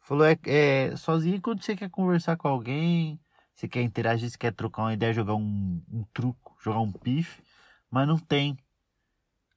Falou, 0.00 0.24
é, 0.24 0.38
é 0.44 0.96
sozinho 0.96 1.40
quando 1.40 1.62
você 1.62 1.76
quer 1.76 1.90
conversar 1.90 2.36
com 2.36 2.48
alguém, 2.48 3.20
você 3.54 3.68
quer 3.68 3.82
interagir, 3.82 4.30
você 4.30 4.38
quer 4.38 4.52
trocar 4.52 4.82
uma 4.82 4.94
ideia, 4.94 5.12
jogar 5.12 5.34
um, 5.34 5.82
um 5.90 6.04
truco, 6.12 6.56
jogar 6.60 6.80
um 6.80 6.92
pife, 6.92 7.42
mas 7.90 8.06
não 8.06 8.18
tem. 8.18 8.56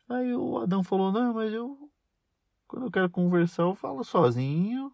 Aí 0.07 0.33
o 0.33 0.57
Adão 0.57 0.83
falou, 0.83 1.11
não, 1.11 1.33
mas 1.33 1.53
eu 1.53 1.89
quando 2.67 2.85
eu 2.85 2.91
quero 2.91 3.09
conversar, 3.09 3.63
eu 3.63 3.73
falo 3.73 4.03
sozinho. 4.03 4.91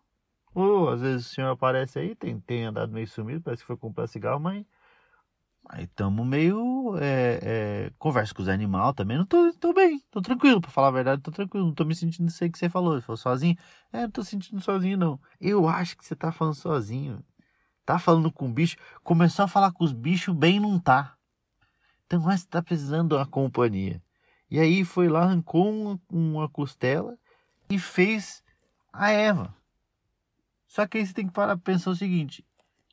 Ou 0.56 0.90
às 0.90 1.02
vezes 1.02 1.28
o 1.28 1.30
senhor 1.30 1.52
aparece 1.52 2.00
aí, 2.00 2.16
tem, 2.16 2.40
tem 2.40 2.66
andado 2.66 2.92
meio 2.92 3.08
sumido, 3.08 3.42
parece 3.42 3.62
que 3.62 3.68
foi 3.68 3.78
comprar 3.78 4.08
cigarro, 4.08 4.40
mas 4.40 4.66
Aí 5.68 5.86
estamos 5.86 6.26
meio. 6.26 6.96
É, 6.98 7.40
é, 7.88 7.92
conversa 7.98 8.34
com 8.34 8.42
os 8.42 8.48
animais 8.48 8.94
também. 8.96 9.18
Não 9.18 9.26
tô, 9.26 9.52
tô 9.54 9.74
bem, 9.74 10.00
tô 10.12 10.22
tranquilo, 10.22 10.62
pra 10.62 10.70
falar 10.70 10.90
a 10.90 10.92
verdade, 10.92 11.22
tô 11.22 11.32
tranquilo. 11.32 11.66
Não 11.66 11.74
tô 11.74 11.84
me 11.86 11.96
sentindo 11.96 12.30
sei 12.32 12.50
que 12.50 12.58
você 12.58 12.70
falou. 12.70 12.94
Você 12.96 13.02
falou 13.02 13.18
sozinho? 13.18 13.58
É, 13.92 14.02
não 14.02 14.12
tô 14.12 14.24
sentindo 14.24 14.62
sozinho, 14.62 14.98
não. 14.98 15.20
Eu 15.40 15.68
acho 15.68 15.98
que 15.98 16.06
você 16.06 16.16
tá 16.16 16.32
falando 16.32 16.56
sozinho. 16.56 17.24
Tá 17.86 18.00
falando 18.00 18.32
com 18.32 18.48
o 18.48 18.54
bicho. 18.54 18.78
Começou 19.04 19.46
a 19.46 19.48
falar 19.48 19.72
com 19.72 19.84
os 19.84 19.94
bichos, 19.94 20.36
bem 20.36 20.60
não 20.60 20.80
tá. 20.80 21.16
Então, 22.06 22.22
você 22.22 22.46
tá 22.48 22.62
precisando 22.62 23.10
de 23.10 23.16
uma 23.16 23.26
companhia. 23.26 24.02
E 24.50 24.60
aí 24.60 24.86
foi 24.86 25.10
lá, 25.10 25.24
arrancou 25.24 25.72
uma, 25.72 26.00
uma 26.12 26.50
costela 26.50 27.18
e 27.70 27.80
fez 27.80 28.44
a 28.94 29.10
Eva. 29.10 29.54
Só 30.76 30.86
que 30.86 30.98
aí 30.98 31.08
você 31.08 31.14
tem 31.14 31.26
que 31.26 31.32
parar 31.32 31.56
pra 31.56 31.74
pensar 31.74 31.90
o 31.92 31.96
seguinte: 31.96 32.46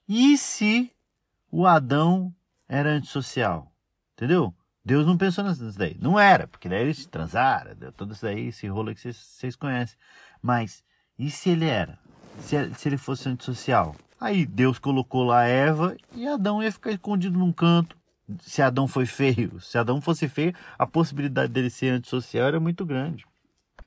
e 0.08 0.38
se 0.38 0.92
o 1.50 1.66
Adão 1.66 2.32
era 2.68 2.90
antissocial. 2.90 3.72
Entendeu? 4.12 4.54
Deus 4.84 5.04
não 5.04 5.18
pensou 5.18 5.42
nisso 5.42 5.76
daí. 5.76 5.96
Não 6.00 6.18
era, 6.18 6.46
porque 6.46 6.68
daí 6.68 6.82
eles 6.82 7.06
transaram, 7.06 7.74
deu 7.74 7.90
todo 7.90 8.12
isso 8.12 8.24
aí, 8.24 8.46
esse 8.46 8.68
rolo 8.68 8.94
que 8.94 9.00
vocês, 9.00 9.16
vocês 9.16 9.56
conhecem. 9.56 9.98
Mas, 10.40 10.84
e 11.18 11.28
se 11.28 11.50
ele 11.50 11.64
era? 11.64 11.98
Se, 12.38 12.72
se 12.74 12.88
ele 12.88 12.96
fosse 12.96 13.28
antissocial? 13.28 13.96
Aí 14.20 14.46
Deus 14.46 14.78
colocou 14.78 15.24
lá 15.24 15.44
Eva 15.44 15.96
e 16.14 16.24
Adão 16.24 16.62
ia 16.62 16.70
ficar 16.70 16.92
escondido 16.92 17.36
num 17.36 17.52
canto. 17.52 17.96
Se 18.42 18.62
Adão 18.62 18.86
foi 18.86 19.06
feio, 19.06 19.60
se 19.60 19.76
Adão 19.76 20.00
fosse 20.00 20.28
feio, 20.28 20.54
a 20.78 20.86
possibilidade 20.86 21.52
dele 21.52 21.68
ser 21.68 21.88
antissocial 21.88 22.46
era 22.46 22.60
muito 22.60 22.86
grande. 22.86 23.26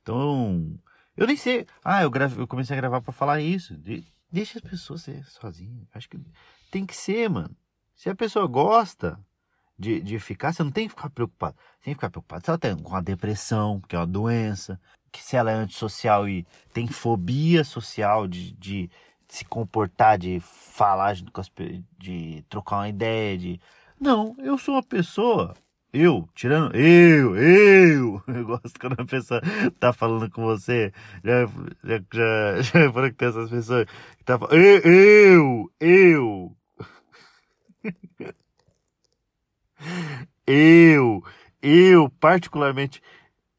Então, 0.01 0.77
eu 1.15 1.27
nem 1.27 1.38
sei. 1.38 1.65
Ah, 1.84 2.03
eu, 2.03 2.10
grave, 2.10 2.39
eu 2.39 2.48
comecei 2.48 2.75
a 2.75 2.79
gravar 2.79 3.01
para 3.01 3.13
falar 3.13 3.41
isso. 3.41 3.75
De, 3.77 4.05
deixa 4.31 4.57
as 4.57 4.63
pessoas 4.63 5.03
ser 5.03 5.24
sozinhas. 5.25 5.88
Acho 5.93 6.10
que 6.10 6.19
tem 6.72 6.86
que 6.86 6.95
ser, 6.95 7.29
mano. 7.29 7.55
Se 7.95 8.10
a 8.10 8.15
pessoa 8.15 8.48
gosta 8.48 9.19
de, 9.77 10.01
de 10.01 10.19
ficar, 10.19 10.53
você 10.53 10.63
não 10.63 10.72
tem 10.72 10.88
que 10.88 10.95
ficar 10.95 11.10
preocupado. 11.10 11.55
Tem 11.81 11.93
que 11.93 11.98
ficar 11.98 12.10
preocupado 12.10 12.43
se 12.43 12.50
ela 12.50 12.60
tem 12.60 12.77
com 12.77 12.95
a 12.95 13.01
depressão, 13.01 13.79
que 13.87 13.96
é 13.96 14.00
uma 14.00 14.07
doença, 14.07 14.79
que 15.11 15.24
se 15.24 15.37
ela 15.37 15.51
é 15.51 15.55
antissocial 15.55 16.27
e 16.27 16.46
tem 16.74 16.87
fobia 16.87 17.63
social 17.63 18.27
de, 18.27 18.51
de 18.53 18.89
se 19.27 19.46
comportar, 19.46 20.18
de 20.18 20.39
falar, 20.42 21.16
de 21.98 22.46
trocar 22.50 22.77
uma 22.77 22.89
ideia, 22.89 23.37
de. 23.37 23.59
Não, 24.00 24.35
eu 24.39 24.57
sou 24.57 24.75
uma 24.75 24.83
pessoa 24.83 25.55
eu, 25.96 26.27
tirando 26.36 26.75
eu, 26.75 27.36
eu, 27.38 28.22
eu 28.27 28.46
gosto 28.46 28.79
quando 28.79 29.00
a 29.00 29.05
pessoa 29.05 29.42
tá 29.79 29.94
falando 29.94 30.29
com 30.29 30.44
você, 30.44 30.92
já, 31.24 31.46
já, 31.84 32.03
já, 32.14 32.62
já 32.84 32.92
falou 32.92 33.10
que 33.10 33.16
tem 33.16 33.27
essas 33.29 33.50
pessoas 33.50 33.88
que 34.18 34.24
tá 34.24 34.38
falando, 34.38 34.55
eu, 34.55 34.81
eu, 34.84 35.72
eu, 35.79 36.58
eu, 40.46 41.24
eu, 41.62 42.10
particularmente, 42.20 43.01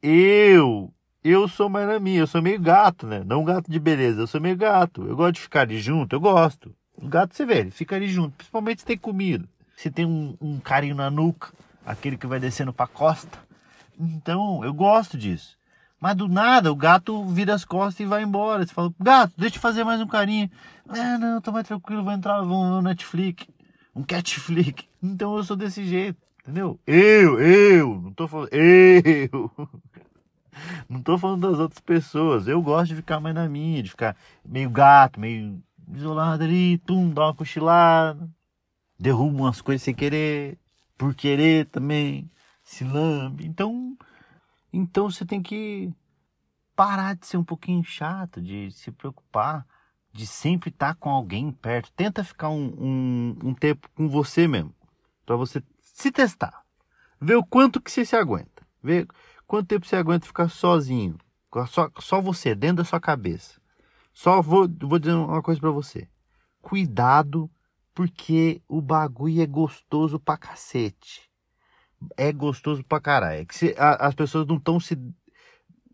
eu, 0.01 0.93
eu 1.23 1.47
sou 1.47 1.67
mais 1.69 1.87
na 1.87 1.99
minha, 1.99 2.19
eu 2.19 2.27
sou 2.27 2.41
meio 2.41 2.59
gato, 2.59 3.05
né? 3.05 3.23
Não 3.25 3.43
gato 3.43 3.69
de 3.69 3.79
beleza, 3.79 4.21
eu 4.21 4.27
sou 4.27 4.39
meio 4.39 4.55
gato. 4.55 5.05
Eu 5.05 5.15
gosto 5.15 5.33
de 5.35 5.41
ficar 5.41 5.61
ali 5.61 5.79
junto, 5.79 6.15
eu 6.15 6.19
gosto. 6.19 6.73
O 6.95 7.07
gato 7.07 7.35
você 7.35 7.45
vê, 7.45 7.59
ele 7.59 7.71
fica 7.71 7.95
ali 7.95 8.07
junto, 8.07 8.35
principalmente 8.37 8.81
se 8.81 8.85
tem 8.85 8.97
comida. 8.97 9.47
Se 9.75 9.91
tem 9.91 10.05
um, 10.05 10.35
um 10.39 10.59
carinho 10.59 10.95
na 10.95 11.11
nuca, 11.11 11.53
aquele 11.87 12.17
que 12.17 12.27
vai 12.27 12.39
descendo 12.39 12.71
pra 12.71 12.85
costa. 12.85 13.39
Então, 13.97 14.63
eu 14.63 14.73
gosto 14.73 15.17
disso. 15.17 15.57
Mas 15.99 16.15
do 16.15 16.27
nada, 16.27 16.71
o 16.71 16.75
gato 16.75 17.25
vira 17.25 17.55
as 17.55 17.65
costas 17.65 18.01
e 18.01 18.05
vai 18.05 18.21
embora. 18.21 18.65
Você 18.65 18.73
fala, 18.73 18.93
gato, 18.99 19.33
deixa 19.35 19.55
eu 19.55 19.61
fazer 19.61 19.83
mais 19.83 19.99
um 19.99 20.05
carinho. 20.05 20.51
É, 20.93 21.17
não, 21.17 21.41
tô 21.41 21.51
mais 21.51 21.65
tranquilo, 21.65 22.03
vou 22.03 22.13
entrar, 22.13 22.41
vou 22.43 22.63
no 22.65 22.81
Netflix 22.83 23.47
um 23.97 24.03
cat 24.03 24.39
flick. 24.39 24.87
Então 25.01 25.35
eu 25.35 25.43
sou 25.43 25.57
desse 25.57 25.83
jeito, 25.83 26.19
entendeu? 26.41 26.79
Eu, 26.85 27.39
eu, 27.41 27.99
não 28.01 28.13
tô 28.13 28.27
falando 28.27 28.49
eu. 28.53 29.51
Não 30.89 31.03
tô 31.03 31.19
falando 31.19 31.47
das 31.47 31.59
outras 31.59 31.79
pessoas. 31.79 32.47
Eu 32.47 32.59
gosto 32.63 32.87
de 32.87 32.95
ficar 32.95 33.19
mais 33.19 33.35
na 33.35 33.47
minha, 33.47 33.83
de 33.83 33.91
ficar 33.91 34.17
meio 34.43 34.71
gato, 34.71 35.19
meio 35.19 35.61
isolado 35.93 36.43
ali, 36.43 36.79
tum, 36.79 37.11
dá 37.11 37.25
uma 37.25 37.35
cochilada, 37.35 38.27
derruba 38.99 39.37
umas 39.37 39.61
coisas 39.61 39.83
sem 39.83 39.93
querer, 39.93 40.57
por 40.97 41.13
querer 41.15 41.67
também, 41.67 42.29
se 42.63 42.83
lambe. 42.83 43.45
Então, 43.45 43.97
então 44.71 45.09
você 45.09 45.25
tem 45.25 45.41
que 45.41 45.93
parar 46.75 47.15
de 47.15 47.25
ser 47.25 47.37
um 47.37 47.43
pouquinho 47.43 47.83
chato, 47.83 48.41
de 48.41 48.71
se 48.71 48.91
preocupar 48.91 49.65
de 50.17 50.25
sempre 50.25 50.69
estar 50.69 50.95
tá 50.95 50.99
com 50.99 51.11
alguém 51.11 51.51
perto. 51.51 51.91
Tenta 51.91 52.23
ficar 52.23 52.49
um, 52.49 52.73
um, 52.77 53.37
um 53.49 53.53
tempo 53.53 53.87
com 53.93 54.09
você 54.09 54.47
mesmo, 54.47 54.73
para 55.23 55.35
você 55.35 55.61
se 55.79 56.11
testar, 56.11 56.63
ver 57.21 57.35
o 57.35 57.45
quanto 57.45 57.79
que 57.79 57.91
você 57.91 58.03
se 58.03 58.15
aguenta, 58.15 58.65
ver 58.81 59.07
quanto 59.45 59.67
tempo 59.67 59.85
você 59.85 59.95
aguenta 59.95 60.25
ficar 60.25 60.49
sozinho, 60.49 61.17
só, 61.67 61.89
só 61.99 62.19
você 62.19 62.55
dentro 62.55 62.77
da 62.77 62.83
sua 62.83 62.99
cabeça. 62.99 63.61
Só 64.11 64.41
vou, 64.41 64.67
vou 64.81 64.97
dizer 64.97 65.13
uma 65.13 65.43
coisa 65.43 65.61
para 65.61 65.69
você. 65.69 66.07
Cuidado, 66.59 67.47
porque 67.97 68.61
o 68.67 68.79
bagulho 68.79 69.41
é 69.41 69.47
gostoso 69.47 70.19
pra 70.19 70.37
cacete. 70.37 71.27
É 72.15 72.31
gostoso 72.31 72.83
pra 72.83 73.01
caralho. 73.01 73.41
É 73.41 73.45
que 73.45 73.55
se, 73.55 73.73
a, 73.75 74.05
as 74.05 74.13
pessoas 74.13 74.45
não 74.45 74.57
estão 74.57 74.79
se 74.79 74.95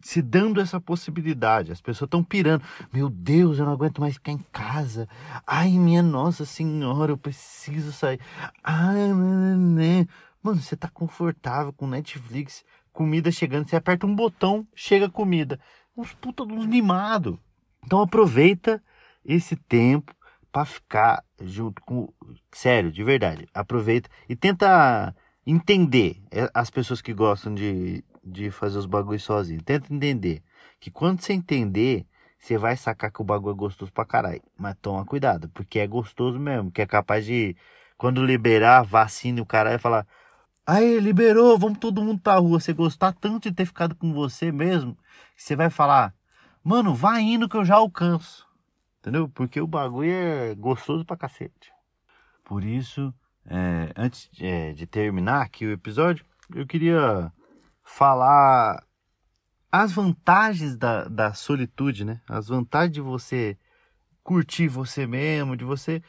se 0.02 0.22
dando 0.22 0.60
essa 0.60 0.82
possibilidade. 0.82 1.72
As 1.72 1.80
pessoas 1.80 2.08
estão 2.08 2.22
pirando. 2.22 2.62
Meu 2.92 3.10
Deus, 3.10 3.58
eu 3.58 3.63
não 3.63 3.72
aguento 3.72 4.02
mais 4.02 4.16
ficar 4.16 4.34
em 4.34 4.46
casa. 4.52 5.08
Ai, 5.48 5.70
minha 5.80 6.04
Nossa 6.04 6.44
Senhora, 6.44 7.13
eu 7.13 7.18
preciso 7.18 7.94
sair. 7.94 8.20
Ai, 8.62 9.13
né, 9.13 10.06
Mano, 10.44 10.60
você 10.60 10.76
tá 10.76 10.89
confortável 10.89 11.72
com 11.72 11.88
Netflix, 11.88 12.66
comida 12.92 13.32
chegando, 13.32 13.70
você 13.70 13.78
aperta 13.78 14.06
um 14.06 14.13
botão, 14.13 14.68
chega 14.76 15.10
comida. 15.10 15.58
Uns 15.96 16.13
puta 16.13 16.44
uns 16.44 16.66
mimados. 16.66 17.38
Então 17.82 18.02
aproveita 18.02 18.84
esse 19.24 19.56
tempo 19.56 20.13
para 20.54 20.66
ficar 20.66 21.24
junto 21.42 21.82
com. 21.82 22.13
Sério, 22.52 22.92
de 22.92 23.04
verdade. 23.04 23.50
Aproveita 23.54 24.08
e 24.30 24.36
tenta 24.36 25.13
entender 25.46 26.22
é, 26.32 26.50
as 26.54 26.70
pessoas 26.70 27.02
que 27.02 27.12
gostam 27.12 27.56
de, 27.56 28.06
de 28.24 28.52
fazer 28.52 28.78
os 28.78 28.86
bagulhos 28.86 29.24
sozinho. 29.24 29.62
Tenta 29.63 29.92
entender. 29.92 30.44
Que 30.80 30.92
quando 30.92 31.22
você 31.22 31.34
entender, 31.34 32.06
você 32.38 32.58
vai 32.58 32.78
sacar 32.78 33.12
que 33.12 33.22
o 33.22 33.26
bagulho 33.26 33.54
é 33.54 33.58
gostoso 33.58 33.92
pra 33.92 34.06
caralho. 34.06 34.44
Mas 34.56 34.76
toma 34.80 35.04
cuidado, 35.04 35.50
porque 35.50 35.80
é 35.80 35.88
gostoso 35.88 36.39
mesmo. 36.39 36.72
Que 36.72 36.84
é 36.84 36.86
capaz 36.86 37.26
de, 37.26 37.58
quando 37.98 38.24
liberar 38.24 38.84
vacina, 38.84 39.42
o 39.42 39.46
cara 39.46 39.72
vai 39.72 39.80
falar: 39.80 40.06
Aí, 40.68 41.00
liberou, 41.00 41.58
vamos 41.58 41.80
todo 41.80 42.04
mundo 42.04 42.22
pra 42.22 42.36
rua. 42.36 42.60
Você 42.60 42.74
gostar 42.74 43.12
tanto 43.13 43.50
de 43.50 43.56
ter 43.56 43.66
ficado 43.66 43.96
com 43.96 44.13
você 44.13 44.52
mesmo, 44.52 44.96
que 45.36 45.42
você 45.42 45.56
vai 45.56 45.72
falar: 45.72 46.13
Mano, 46.63 46.94
vai 46.94 47.22
indo 47.22 47.50
que 47.50 47.58
eu 47.58 47.66
já 47.66 47.76
alcanço. 47.76 48.53
Entendeu? 49.04 49.28
Porque 49.28 49.60
o 49.60 49.68
bagulho 49.68 50.10
é 50.10 50.56
gostoso 50.56 51.04
pra 51.04 51.18
cacete. 51.18 51.74
Por 52.46 52.63
isso, 52.63 53.13
é, 53.46 53.92
antes 53.98 54.30
é, 54.39 54.72
de 54.72 54.88
terminar 54.88 55.42
aqui 55.42 55.66
o 55.66 55.74
episódio, 55.74 56.26
eu 56.56 56.66
queria 56.66 57.30
falar 57.84 58.82
as 59.70 59.92
vantagens 59.92 60.78
da, 60.78 61.04
da 61.10 61.34
solitude, 61.34 62.06
né? 62.06 62.22
As 62.30 62.48
vantagens 62.48 62.94
de 62.94 63.02
você 63.02 63.58
curtir 64.24 64.70
você 64.70 65.06
mesmo, 65.06 65.58
de 65.58 65.66
você 65.66 66.02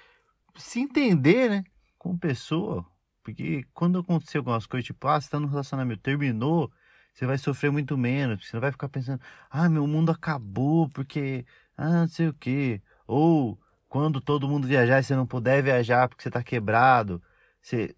se 0.55 0.79
entender, 0.79 1.51
né? 1.51 1.65
Como 1.99 2.17
pessoa. 2.17 2.87
Porque 3.25 3.67
quando 3.75 3.99
acontecer 3.99 4.39
algumas 4.39 4.67
coisas, 4.67 4.87
tipo, 4.87 5.09
ah, 5.09 5.21
você 5.21 5.29
tá 5.29 5.41
no 5.41 5.49
relacionamento, 5.49 6.01
terminou, 6.01 6.71
você 7.15 7.27
vai 7.27 7.39
sofrer 7.39 7.71
muito 7.71 7.97
menos. 7.97 8.47
Você 8.47 8.57
não 8.57 8.61
vai 8.61 8.73
ficar 8.73 8.89
pensando, 8.89 9.21
ah, 9.51 9.69
meu 9.69 9.87
mundo 9.87 10.11
acabou 10.11 10.89
porque, 10.91 11.47
ah, 11.77 12.01
não 12.03 12.09
sei 12.09 12.29
o 12.29 12.35
quê. 12.35 12.83
Ou 13.07 13.59
quando 13.89 14.21
todo 14.21 14.49
mundo 14.49 14.67
viajar 14.67 15.01
e 15.01 15.05
você 15.05 15.15
não 15.15 15.27
puder 15.27 15.63
viajar 15.63 16.09
porque 16.09 16.23
você 16.23 16.31
tá 16.31 16.43
quebrado, 16.43 17.23
você 17.63 17.95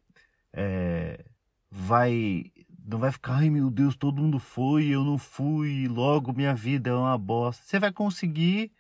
é, 0.53 1.25
vai. 1.71 2.53
Não 2.89 2.99
vai 2.99 3.11
ficar, 3.13 3.37
ai 3.37 3.51
meu 3.51 3.71
Deus, 3.71 3.97
todo 3.97 4.23
mundo 4.23 4.39
foi, 4.39 4.87
eu 4.87 5.05
não 5.05 5.19
fui, 5.19 5.89
logo 5.89 6.33
minha 6.33 6.55
vida 6.55 6.91
é 6.91 6.95
uma 6.95 7.19
bosta. 7.19 7.65
Você 7.65 7.79
vai 7.81 7.93
conseguir 7.93 8.73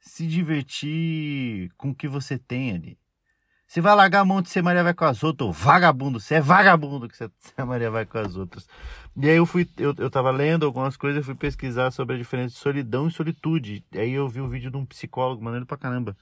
se 0.00 0.26
divertir 0.26 1.70
com 1.76 1.90
o 1.90 1.94
que 1.94 2.08
você 2.08 2.38
tem 2.38 2.72
ali. 2.74 2.98
Você 3.74 3.80
vai 3.80 3.92
largar 3.96 4.20
a 4.20 4.24
mão 4.24 4.40
de 4.40 4.48
ser 4.50 4.62
Maria 4.62 4.84
vai 4.84 4.94
com 4.94 5.04
as 5.04 5.24
outras, 5.24 5.58
vagabundo, 5.58 6.20
você 6.20 6.36
é 6.36 6.40
vagabundo 6.40 7.08
que 7.08 7.16
você, 7.16 7.28
você 7.40 7.64
Maria 7.64 7.90
vai 7.90 8.06
com 8.06 8.18
as 8.18 8.36
outras. 8.36 8.68
E 9.16 9.28
aí 9.28 9.34
eu 9.34 9.44
fui, 9.44 9.68
eu, 9.76 9.92
eu 9.98 10.08
tava 10.08 10.30
lendo 10.30 10.64
algumas 10.64 10.96
coisas, 10.96 11.16
eu 11.16 11.24
fui 11.24 11.34
pesquisar 11.34 11.90
sobre 11.90 12.14
a 12.14 12.18
diferença 12.18 12.54
de 12.54 12.60
solidão 12.60 13.08
e 13.08 13.10
solitude. 13.10 13.84
Aí 13.92 14.12
eu 14.12 14.28
vi 14.28 14.40
um 14.40 14.48
vídeo 14.48 14.70
de 14.70 14.76
um 14.76 14.86
psicólogo, 14.86 15.42
maneiro 15.42 15.66
pra 15.66 15.76
caramba. 15.76 16.16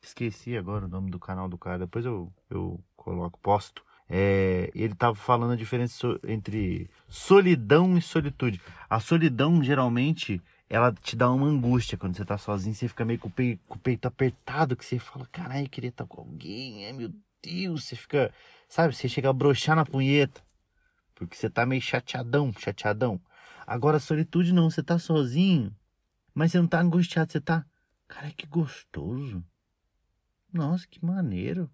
Esqueci 0.00 0.56
agora 0.56 0.86
o 0.86 0.88
nome 0.88 1.10
do 1.10 1.18
canal 1.18 1.46
do 1.46 1.58
cara, 1.58 1.80
depois 1.80 2.06
eu, 2.06 2.32
eu 2.48 2.80
coloco, 2.96 3.38
posto. 3.38 3.84
É, 4.08 4.70
ele 4.74 4.94
tava 4.94 5.14
falando 5.14 5.52
a 5.52 5.56
diferença 5.56 6.18
entre 6.26 6.88
solidão 7.06 7.98
e 7.98 8.00
solitude. 8.00 8.62
A 8.88 8.98
solidão, 8.98 9.62
geralmente, 9.62 10.40
ela 10.68 10.92
te 10.92 11.14
dá 11.14 11.30
uma 11.30 11.46
angústia 11.46 11.98
quando 11.98 12.16
você 12.16 12.24
tá 12.24 12.38
sozinho, 12.38 12.74
você 12.74 12.88
fica 12.88 13.04
meio 13.04 13.18
com 13.18 13.28
o 13.28 13.30
peito, 13.30 13.62
com 13.68 13.74
o 13.74 13.78
peito 13.78 14.06
apertado, 14.06 14.76
que 14.76 14.84
você 14.84 14.98
fala, 14.98 15.26
caralho, 15.26 15.68
queria 15.68 15.90
estar 15.90 16.06
com 16.06 16.20
alguém, 16.20 16.86
ai 16.86 16.92
meu 16.92 17.12
Deus, 17.42 17.84
você 17.84 17.96
fica, 17.96 18.32
sabe, 18.68 18.94
você 18.94 19.08
chega 19.08 19.28
a 19.28 19.32
brochar 19.32 19.76
na 19.76 19.84
punheta, 19.84 20.42
porque 21.14 21.36
você 21.36 21.50
tá 21.50 21.66
meio 21.66 21.82
chateadão, 21.82 22.52
chateadão. 22.58 23.20
Agora, 23.66 23.98
solitude 23.98 24.52
não, 24.52 24.70
você 24.70 24.82
tá 24.82 24.98
sozinho, 24.98 25.74
mas 26.34 26.52
você 26.52 26.58
não 26.58 26.66
tá 26.66 26.80
angustiado, 26.80 27.30
você 27.30 27.40
tá, 27.40 27.64
cara, 28.08 28.30
que 28.30 28.46
gostoso. 28.46 29.44
Nossa, 30.52 30.86
que 30.86 31.04
maneiro. 31.04 31.70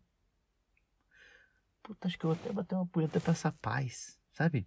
Puta, 1.82 2.08
acho 2.08 2.18
que 2.18 2.24
eu 2.24 2.30
vou 2.30 2.38
até 2.40 2.52
bater 2.52 2.74
uma 2.74 2.86
punheta 2.86 3.20
pra 3.20 3.32
essa 3.32 3.52
paz, 3.52 4.18
sabe? 4.32 4.66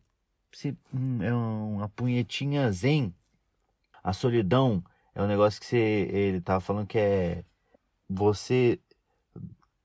Você, 0.51 0.75
hum, 0.93 1.21
é 1.21 1.33
uma 1.33 1.89
punhetinha 1.89 2.71
zen 2.71 3.13
a 4.03 4.13
solidão 4.13 4.83
é 5.15 5.21
um 5.21 5.27
negócio 5.27 5.59
que 5.59 5.65
você, 5.65 5.77
ele 5.77 6.41
tava 6.41 6.59
falando 6.59 6.87
que 6.87 6.97
é 6.97 7.43
você 8.09 8.79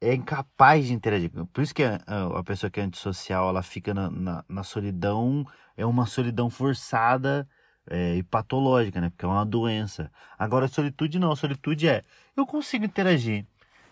é 0.01 0.15
incapaz 0.15 0.87
de 0.87 0.93
interagir. 0.93 1.31
Por 1.53 1.63
isso 1.63 1.75
que 1.75 1.83
a, 1.83 2.01
a 2.37 2.45
pessoa 2.45 2.71
que 2.71 2.81
é 2.81 2.85
antissocial, 2.85 3.49
ela 3.49 3.63
fica 3.63 3.93
na, 3.93 4.11
na, 4.11 4.45
na 4.49 4.63
solidão, 4.63 5.47
é 5.77 5.85
uma 5.85 6.07
solidão 6.07 6.49
forçada 6.51 7.49
é, 7.87 8.17
e 8.17 8.23
patológica, 8.23 9.01
né? 9.01 9.11
Porque 9.11 9.25
é 9.25 9.29
uma 9.29 9.45
doença. 9.45 10.11
Agora, 10.39 10.67
a 10.67 10.69
solitude 10.69 11.19
não. 11.19 11.33
A 11.33 11.37
solitude 11.37 11.89
é, 11.89 12.03
eu 12.37 12.47
consigo 12.47 12.85
interagir, 12.85 13.47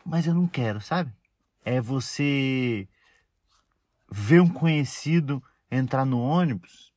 mas 0.05 0.27
eu 0.27 0.35
não 0.35 0.47
quero, 0.47 0.81
sabe? 0.81 1.13
É 1.65 1.81
você 1.81 2.89
ver 4.11 4.41
um 4.41 4.49
conhecido 4.49 5.43
entrar 5.71 6.05
no 6.05 6.21
ônibus 6.21 6.93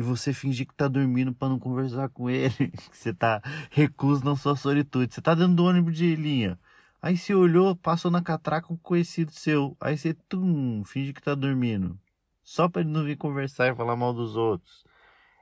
e 0.00 0.02
você 0.02 0.32
fingir 0.32 0.66
que 0.66 0.74
tá 0.74 0.88
dormindo 0.88 1.30
para 1.34 1.50
não 1.50 1.58
conversar 1.58 2.08
com 2.08 2.30
ele, 2.30 2.48
que 2.90 2.96
você 2.96 3.12
tá 3.12 3.42
recluso 3.70 4.24
na 4.24 4.34
sua 4.34 4.56
solitude. 4.56 5.12
Você 5.12 5.20
tá 5.20 5.34
dentro 5.34 5.54
do 5.54 5.64
ônibus 5.66 5.94
de 5.94 6.16
linha. 6.16 6.58
Aí 7.02 7.18
você 7.18 7.34
olhou, 7.34 7.76
passou 7.76 8.10
na 8.10 8.22
catraca 8.22 8.72
um 8.72 8.78
conhecido 8.78 9.30
seu. 9.30 9.76
Aí 9.78 9.98
você 9.98 10.14
tum, 10.14 10.82
finge 10.86 11.12
que 11.12 11.20
tá 11.20 11.34
dormindo. 11.34 12.00
Só 12.42 12.66
para 12.66 12.80
ele 12.80 12.90
não 12.90 13.04
vir 13.04 13.18
conversar 13.18 13.68
e 13.68 13.76
falar 13.76 13.94
mal 13.94 14.14
dos 14.14 14.36
outros. 14.36 14.86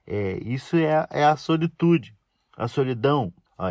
É, 0.04 0.38
isso 0.42 0.76
é, 0.76 0.92
a, 0.92 1.08
é 1.08 1.24
a 1.24 1.36
solitude. 1.36 2.16
A 2.56 2.66
solidão, 2.66 3.32
a 3.56 3.70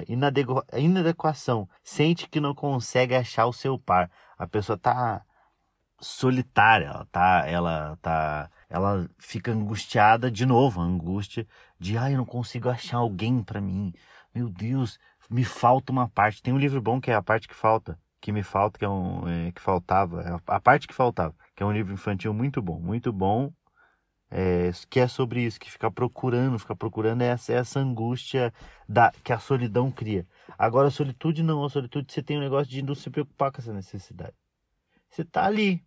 inadequação. 0.80 1.68
Sente 1.84 2.30
que 2.30 2.40
não 2.40 2.56
consegue 2.56 3.14
achar 3.14 3.46
o 3.46 3.52
seu 3.52 3.78
par. 3.78 4.10
A 4.38 4.48
pessoa 4.48 4.78
tá 4.78 5.22
solitária, 6.00 6.86
ela 6.86 7.06
tá, 7.12 7.44
ela 7.46 7.98
tá 8.02 8.50
ela 8.70 9.10
fica 9.18 9.52
angustiada 9.52 10.30
de 10.30 10.46
novo, 10.46 10.82
a 10.82 10.84
angústia 10.84 11.48
de, 11.80 11.98
ai, 11.98 12.14
eu 12.14 12.18
não 12.18 12.26
consigo 12.26 12.70
achar 12.70 12.98
alguém 12.98 13.42
para 13.42 13.62
mim. 13.62 13.94
Meu 14.34 14.50
Deus, 14.50 15.00
me 15.30 15.44
falta 15.44 15.92
uma 15.92 16.08
parte. 16.10 16.42
Tem 16.42 16.54
um 16.54 16.58
livro 16.58 16.82
bom 16.82 17.00
que 17.00 17.12
é 17.12 17.16
a 17.16 17.22
parte 17.22 17.48
que 17.48 17.56
falta, 17.56 18.00
que 18.20 18.32
me 18.32 18.44
falta, 18.44 18.78
que 18.80 18.86
é 18.86 18.90
um 18.90 19.28
é, 19.28 19.52
que 19.52 19.62
faltava, 19.62 20.22
é 20.22 20.40
a 20.48 20.60
parte 20.60 20.88
que 20.88 20.94
faltava, 20.94 21.36
que 21.56 21.64
é 21.64 21.66
um 21.66 21.72
livro 21.72 21.94
infantil 21.94 22.34
muito 22.34 22.62
bom, 22.62 22.80
muito 22.80 23.12
bom. 23.12 23.52
É, 24.30 24.72
que 24.90 25.00
é 25.00 25.08
sobre 25.08 25.42
isso, 25.42 25.58
que 25.58 25.72
ficar 25.72 25.90
procurando, 25.90 26.60
ficar 26.60 26.76
procurando 26.76 27.22
é 27.22 27.28
essa, 27.28 27.54
essa 27.54 27.80
angústia 27.80 28.54
da, 28.88 29.10
que 29.24 29.32
a 29.32 29.40
solidão 29.40 29.90
cria. 29.90 30.28
Agora, 30.58 30.90
a 30.90 30.92
solitude 30.92 31.42
não, 31.42 31.64
a 31.64 31.70
solitude 31.70 32.12
você 32.12 32.22
tem 32.22 32.38
um 32.38 32.42
negócio 32.42 32.70
de 32.70 32.82
não 32.82 32.94
se 32.94 33.10
preocupar 33.10 33.54
com 33.54 33.62
essa 33.62 33.72
necessidade. 33.74 34.36
Você 35.10 35.24
tá 35.24 35.46
ali. 35.46 35.82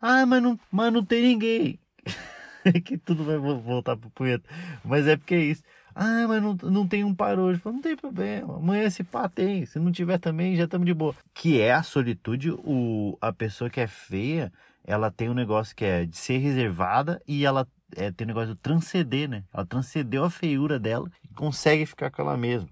Ah, 0.00 0.24
mas 0.24 0.42
não, 0.42 0.58
mas 0.72 0.92
não 0.92 1.04
tem 1.04 1.22
ninguém. 1.22 1.78
que 2.84 2.98
tudo 2.98 3.24
vai 3.24 3.38
voltar 3.38 3.96
pro 3.96 4.10
punheta. 4.10 4.48
Mas 4.84 5.06
é 5.06 5.16
porque 5.16 5.34
é 5.34 5.42
isso. 5.42 5.62
Ah, 5.94 6.26
mas 6.28 6.40
não, 6.42 6.54
não 6.70 6.86
tem 6.86 7.02
um 7.02 7.14
par 7.14 7.38
hoje. 7.38 7.60
Não 7.64 7.80
tem 7.80 7.96
problema. 7.96 8.56
Amanhã 8.56 8.88
se 8.88 9.02
pá 9.02 9.28
tem. 9.28 9.66
Se 9.66 9.78
não 9.78 9.90
tiver 9.90 10.18
também, 10.18 10.54
já 10.54 10.64
estamos 10.64 10.86
de 10.86 10.94
boa. 10.94 11.14
Que 11.34 11.60
é 11.60 11.72
a 11.72 11.82
solitude, 11.82 12.52
o, 12.52 13.18
a 13.20 13.32
pessoa 13.32 13.68
que 13.68 13.80
é 13.80 13.86
feia, 13.86 14.52
ela 14.84 15.10
tem 15.10 15.28
um 15.28 15.34
negócio 15.34 15.74
que 15.74 15.84
é 15.84 16.04
de 16.04 16.16
ser 16.16 16.38
reservada 16.38 17.20
e 17.26 17.44
ela 17.44 17.66
é, 17.96 18.12
tem 18.12 18.26
um 18.26 18.28
negócio 18.28 18.54
de 18.54 18.60
transcender, 18.60 19.28
né? 19.28 19.44
Ela 19.52 19.66
transcendeu 19.66 20.24
a 20.24 20.30
feiura 20.30 20.78
dela 20.78 21.10
e 21.24 21.34
consegue 21.34 21.84
ficar 21.84 22.10
com 22.10 22.22
ela 22.22 22.36
mesma. 22.36 22.68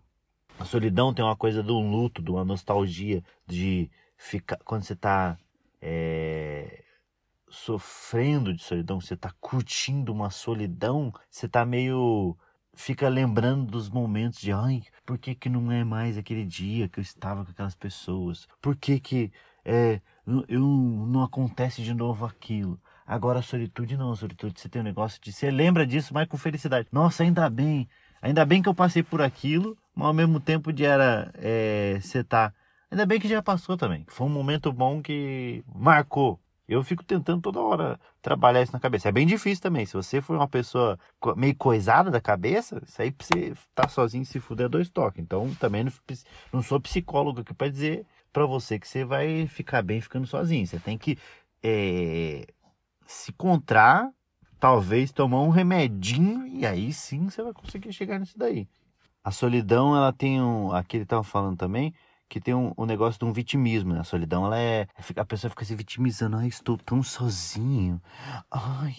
A 0.59 0.65
solidão 0.65 1.13
tem 1.13 1.25
uma 1.25 1.37
coisa 1.37 1.63
do 1.63 1.79
luto, 1.79 2.23
de 2.23 2.31
uma 2.31 2.45
nostalgia, 2.45 3.23
de 3.47 3.91
ficar. 4.17 4.59
Quando 4.65 4.85
você 4.85 4.97
tá. 4.97 5.37
É, 5.81 6.83
sofrendo 7.49 8.53
de 8.53 8.63
solidão, 8.63 9.01
você 9.01 9.15
está 9.15 9.33
curtindo 9.41 10.13
uma 10.13 10.31
solidão, 10.31 11.13
você 11.31 11.47
está 11.47 11.65
meio 11.65 12.37
fica 12.75 13.09
lembrando 13.09 13.71
dos 13.71 13.89
momentos 13.89 14.39
de 14.39 14.53
ai, 14.53 14.83
por 15.05 15.17
que 15.17 15.35
que 15.35 15.49
não 15.49 15.73
é 15.73 15.83
mais 15.83 16.19
aquele 16.19 16.45
dia 16.45 16.89
que 16.89 16.99
eu 16.99 17.03
estava 17.03 17.45
com 17.45 17.51
aquelas 17.51 17.75
pessoas? 17.75 18.47
Por 18.61 18.77
que 18.77 19.01
que 19.01 19.33
é, 19.65 20.01
eu 20.47 20.61
não 20.61 21.23
acontece 21.23 21.83
de 21.83 21.95
novo 21.95 22.27
aquilo? 22.27 22.79
Agora 23.07 23.39
a 23.39 23.43
solitude 23.43 23.97
não, 23.97 24.13
a 24.13 24.17
solitude 24.17 24.61
você 24.61 24.69
tem 24.69 24.83
um 24.83 24.85
negócio 24.85 25.21
de 25.23 25.33
você 25.33 25.51
lembra 25.51 25.87
disso, 25.87 26.13
mas 26.13 26.29
com 26.29 26.37
felicidade. 26.37 26.87
Nossa, 26.93 27.23
ainda 27.23 27.49
bem, 27.49 27.89
ainda 28.21 28.45
bem 28.45 28.61
que 28.61 28.69
eu 28.69 28.75
passei 28.75 29.03
por 29.03 29.23
aquilo, 29.23 29.77
mas 29.95 30.09
ao 30.09 30.15
mesmo 30.15 30.39
tempo 30.39 30.71
de 30.73 30.85
era 30.85 31.33
é, 31.35 31.99
você 32.01 32.23
tá 32.23 32.53
Ainda 32.91 33.05
bem 33.05 33.19
que 33.19 33.29
já 33.29 33.43
passou 33.43 33.77
também. 33.77 34.05
Foi 34.09 34.27
um 34.27 34.31
momento 34.31 34.73
bom 34.73 35.03
que 35.03 35.65
marcou. 35.75 36.41
Eu 36.69 36.83
fico 36.83 37.05
tentando 37.05 37.41
toda 37.41 37.61
hora 37.61 38.01
trabalhar 38.21 38.63
isso 38.63 38.73
na 38.73 38.81
cabeça. 38.81 39.09
É 39.09 39.13
bem 39.13 39.27
difícil 39.27 39.63
também. 39.63 39.87
Se 39.87 39.95
você 39.95 40.21
for 40.21 40.35
uma 40.35 40.49
pessoa 40.49 40.99
meio 41.37 41.55
coisada 41.55 42.11
da 42.11 42.21
cabeça, 42.21 42.83
isso 42.85 43.01
aí 43.01 43.13
pra 43.13 43.27
você 43.27 43.55
tá 43.75 43.89
sozinho 43.89 44.27
se 44.27 44.41
fuder 44.41 44.67
é 44.67 44.69
dois 44.69 44.89
toques. 44.89 45.23
Então 45.23 45.55
também 45.61 45.85
não, 45.85 45.93
não 46.53 46.63
sou 46.63 46.81
psicólogo 46.81 47.41
aqui 47.41 47.55
para 47.55 47.71
dizer 47.71 48.05
para 48.33 48.45
você 48.45 48.79
que 48.79 48.89
você 48.89 49.05
vai 49.05 49.47
ficar 49.47 49.83
bem 49.83 50.01
ficando 50.01 50.27
sozinho. 50.27 50.67
Você 50.67 50.81
tem 50.81 50.99
que 50.99 51.17
é, 51.63 52.47
se 53.07 53.31
encontrar, 53.31 54.11
talvez 54.59 55.13
tomar 55.13 55.43
um 55.43 55.51
remedinho 55.51 56.47
e 56.47 56.67
aí 56.67 56.93
sim 56.93 57.31
você 57.31 57.43
vai 57.43 57.53
conseguir 57.53 57.93
chegar 57.93 58.19
nisso 58.19 58.37
daí. 58.37 58.69
A 59.23 59.31
solidão, 59.31 59.97
ela 59.97 60.13
tem 60.13 60.41
um. 60.41 60.73
Aqui 60.73 60.97
ele 60.97 61.05
estava 61.05 61.25
falando 61.25 61.57
também 61.57 61.95
que 62.29 62.41
tem 62.41 62.55
um, 62.55 62.73
um, 62.77 62.85
negócio 62.85 63.19
de 63.19 63.25
um 63.25 63.33
vitimismo, 63.33 63.93
né? 63.93 64.01
A 64.01 64.05
solidão, 64.05 64.45
ela 64.47 64.59
é. 64.59 64.87
A 65.17 65.25
pessoa 65.25 65.51
fica 65.51 65.65
se 65.65 65.75
vitimizando. 65.75 66.37
Ai, 66.37 66.49
estou 66.49 66.77
tão 66.77 67.03
sozinho. 67.03 68.01
Ai, 68.51 68.97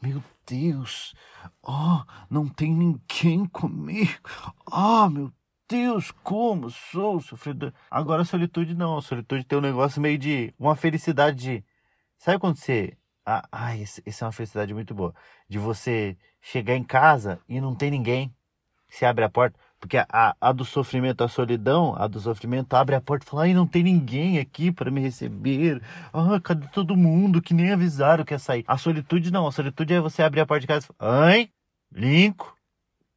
meu 0.00 0.22
Deus. 0.46 1.14
Oh, 1.62 2.02
não 2.28 2.48
tem 2.48 2.72
ninguém 2.74 3.46
comigo. 3.46 4.12
Ah, 4.70 5.04
oh, 5.04 5.10
meu 5.10 5.32
Deus, 5.68 6.10
como 6.10 6.70
sou 6.70 7.20
sofredor. 7.20 7.72
Agora 7.90 8.22
a 8.22 8.24
solitude 8.24 8.74
não. 8.74 8.98
A 8.98 9.02
solitude 9.02 9.44
tem 9.44 9.58
um 9.58 9.62
negócio 9.62 10.00
meio 10.00 10.18
de. 10.18 10.54
Uma 10.58 10.74
felicidade 10.74 11.36
de. 11.36 11.64
Sabe 12.18 12.38
quando 12.38 12.56
você. 12.56 12.96
Ah, 13.24 13.46
ai, 13.52 13.82
essa 13.82 14.24
é 14.24 14.26
uma 14.26 14.32
felicidade 14.32 14.74
muito 14.74 14.94
boa. 14.94 15.14
De 15.48 15.58
você 15.58 16.16
chegar 16.40 16.74
em 16.74 16.82
casa 16.82 17.40
e 17.48 17.60
não 17.60 17.74
tem 17.74 17.90
ninguém. 17.90 18.34
Você 18.88 19.04
abre 19.04 19.24
a 19.24 19.28
porta. 19.28 19.58
Porque 19.80 19.96
a, 19.96 20.36
a 20.38 20.52
do 20.52 20.64
sofrimento, 20.64 21.24
a 21.24 21.28
solidão, 21.28 21.94
a 21.96 22.06
do 22.06 22.20
sofrimento 22.20 22.74
abre 22.74 22.94
a 22.94 23.00
porta 23.00 23.24
e 23.24 23.30
fala: 23.30 23.42
ai, 23.44 23.54
não 23.54 23.66
tem 23.66 23.82
ninguém 23.82 24.38
aqui 24.38 24.70
para 24.70 24.90
me 24.90 25.00
receber. 25.00 25.82
Ah, 26.12 26.38
cadê 26.40 26.68
todo 26.68 26.96
mundo 26.96 27.40
que 27.40 27.54
nem 27.54 27.72
avisaram 27.72 28.24
que 28.24 28.34
ia 28.34 28.38
sair? 28.38 28.64
A 28.68 28.76
solitude 28.76 29.30
não, 29.32 29.46
a 29.46 29.52
solitude 29.52 29.94
é 29.94 30.00
você 30.00 30.22
abrir 30.22 30.40
a 30.40 30.46
porta 30.46 30.60
de 30.60 30.66
casa 30.66 30.84
e 30.84 30.94
falar: 30.94 31.28
ai, 31.28 31.50
Linco, 31.90 32.54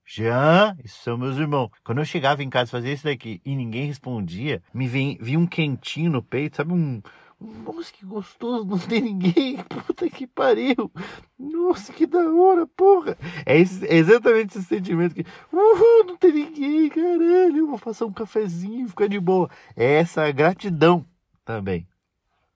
Jean, 0.05 0.77
isso 0.83 1.01
são 1.03 1.17
meus 1.17 1.37
irmãos. 1.37 1.69
Quando 1.83 1.99
eu 1.99 2.05
chegava 2.05 2.43
em 2.43 2.49
casa 2.49 2.71
fazia 2.71 2.93
isso 2.93 3.05
daqui 3.05 3.41
e 3.45 3.55
ninguém 3.55 3.87
respondia, 3.87 4.61
me 4.73 4.87
vem, 4.87 5.17
vinha 5.19 5.39
um 5.39 5.47
quentinho 5.47 6.11
no 6.11 6.23
peito, 6.23 6.57
sabe? 6.57 6.73
Um. 6.73 7.01
Nossa, 7.43 7.91
que 7.91 8.05
gostoso, 8.05 8.65
não 8.65 8.79
tem 8.79 9.01
ninguém. 9.01 9.57
Puta 9.67 10.09
que 10.09 10.25
pariu. 10.25 10.91
Nossa, 11.37 11.91
que 11.91 12.07
da 12.07 12.19
hora, 12.31 12.65
porra. 12.65 13.17
É, 13.45 13.59
esse, 13.59 13.85
é 13.85 13.95
exatamente 13.95 14.57
esse 14.57 14.67
sentimento 14.67 15.13
que. 15.13 15.25
Uhul, 15.51 16.05
não 16.05 16.17
tem 16.17 16.31
ninguém, 16.31 16.89
caralho. 16.89 17.57
Eu 17.57 17.67
vou 17.67 17.79
passar 17.79 18.05
um 18.05 18.13
cafezinho 18.13 18.85
e 18.85 18.89
ficar 18.89 19.07
de 19.07 19.19
boa. 19.19 19.49
É 19.75 19.95
essa 19.95 20.31
gratidão 20.31 21.05
também. 21.43 21.85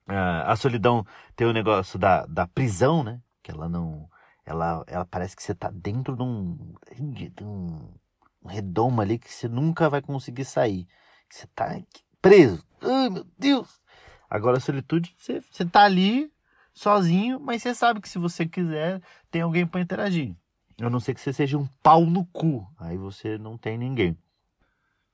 Ah, 0.06 0.50
a 0.52 0.56
solidão 0.56 1.04
tem 1.36 1.46
o 1.46 1.52
negócio 1.52 1.98
da, 1.98 2.24
da 2.24 2.46
prisão, 2.46 3.04
né? 3.04 3.20
Que 3.42 3.50
ela 3.50 3.68
não 3.68 4.08
ela, 4.48 4.82
ela 4.86 5.04
parece 5.04 5.36
que 5.36 5.42
você 5.42 5.54
tá 5.54 5.70
dentro 5.70 6.16
de 6.16 6.22
um, 6.22 6.56
de 7.12 7.44
um, 7.44 7.92
um 8.42 8.48
redomo 8.48 9.02
ali 9.02 9.18
que 9.18 9.30
você 9.30 9.46
nunca 9.46 9.90
vai 9.90 10.00
conseguir 10.00 10.46
sair. 10.46 10.88
Você 11.28 11.46
tá 11.48 11.78
preso. 12.22 12.64
Ai, 12.80 13.10
meu 13.10 13.26
Deus! 13.38 13.78
Agora 14.28 14.58
a 14.58 14.60
solitude, 14.60 15.14
você, 15.16 15.42
você 15.50 15.64
tá 15.64 15.82
ali 15.82 16.30
sozinho, 16.72 17.40
mas 17.40 17.62
você 17.62 17.74
sabe 17.74 18.00
que 18.00 18.08
se 18.08 18.18
você 18.18 18.46
quiser, 18.46 19.00
tem 19.30 19.42
alguém 19.42 19.66
para 19.66 19.80
interagir. 19.80 20.34
A 20.80 20.88
não 20.88 21.00
ser 21.00 21.14
que 21.14 21.20
você 21.20 21.32
seja 21.32 21.58
um 21.58 21.66
pau 21.82 22.06
no 22.06 22.24
cu. 22.26 22.66
Aí 22.78 22.96
você 22.96 23.36
não 23.38 23.58
tem 23.58 23.76
ninguém. 23.76 24.16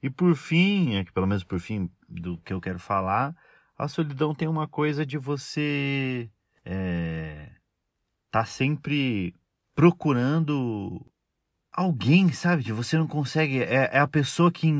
E 0.03 0.11
por 0.11 0.35
fim, 0.37 0.97
é 0.97 1.05
que 1.05 1.13
pelo 1.13 1.27
menos 1.27 1.43
por 1.43 1.59
fim 1.59 1.91
do 2.07 2.37
que 2.39 2.53
eu 2.53 2.61
quero 2.61 2.79
falar, 2.79 3.35
a 3.79 3.89
solidão 3.89 4.35
tem 4.35 4.47
uma 4.47 4.69
coisa 4.69 5.07
de 5.07 5.17
você 5.17 6.31
é, 6.65 7.51
tá 8.31 8.45
sempre 8.45 9.35
procurando 9.75 11.05
alguém, 11.73 12.33
sabe? 12.33 12.63
Que 12.63 12.73
você 12.73 12.99
não 12.99 13.07
consegue. 13.07 13.63
É, 13.63 13.91
é 13.93 13.99
a 13.99 14.07
pessoa 14.07 14.53
que, 14.53 14.71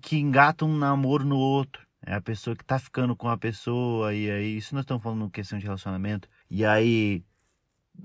que 0.00 0.18
engata 0.18 0.64
um 0.64 0.76
namoro 0.76 1.24
no 1.24 1.36
outro. 1.36 1.86
É 2.04 2.14
a 2.14 2.20
pessoa 2.20 2.56
que 2.56 2.64
tá 2.64 2.78
ficando 2.78 3.14
com 3.14 3.28
a 3.28 3.36
pessoa. 3.36 4.14
E 4.14 4.30
aí, 4.30 4.56
isso 4.56 4.74
nós 4.74 4.82
estamos 4.84 5.02
falando 5.02 5.30
questão 5.30 5.58
de 5.58 5.64
relacionamento. 5.64 6.28
E 6.50 6.64
aí. 6.64 7.24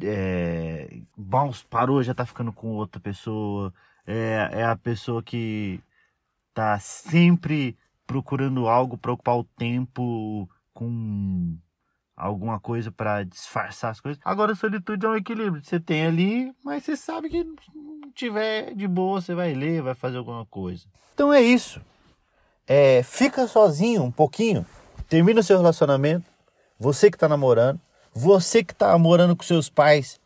É, 0.01 0.99
bom, 1.15 1.51
parou, 1.69 2.03
já 2.03 2.13
tá 2.13 2.25
ficando 2.25 2.51
com 2.51 2.73
outra 2.73 2.99
pessoa. 2.99 3.73
É, 4.05 4.49
é 4.51 4.63
a 4.65 4.75
pessoa 4.75 5.23
que 5.23 5.79
tá 6.53 6.77
sempre 6.79 7.77
procurando 8.05 8.67
algo 8.67 8.97
para 8.97 9.12
ocupar 9.12 9.38
o 9.38 9.43
tempo 9.43 10.49
com 10.73 11.57
alguma 12.15 12.60
coisa 12.60 12.91
para 12.91 13.23
disfarçar 13.23 13.91
as 13.91 14.01
coisas. 14.01 14.19
Agora, 14.23 14.53
a 14.53 14.55
solitude 14.55 15.05
é 15.05 15.10
um 15.10 15.15
equilíbrio. 15.15 15.63
Você 15.63 15.79
tem 15.79 16.05
ali, 16.05 16.53
mas 16.63 16.83
você 16.83 16.95
sabe 16.95 17.29
que 17.29 17.45
tiver 18.15 18.73
de 18.73 18.88
boa, 18.88 19.21
você 19.21 19.36
vai 19.36 19.53
ler, 19.53 19.83
vai 19.83 19.93
fazer 19.93 20.17
alguma 20.17 20.45
coisa. 20.45 20.88
Então 21.13 21.31
é 21.31 21.41
isso. 21.41 21.79
É, 22.67 23.01
fica 23.03 23.47
sozinho 23.47 24.03
um 24.03 24.12
pouquinho, 24.12 24.65
termina 25.08 25.39
o 25.39 25.43
seu 25.43 25.58
relacionamento. 25.58 26.25
Você 26.80 27.10
que 27.10 27.15
está 27.15 27.27
namorando, 27.27 27.80
você 28.13 28.63
que 28.63 28.73
está 28.73 28.97
morando 28.97 29.36
com 29.36 29.43
seus 29.43 29.69
pais, 29.69 30.19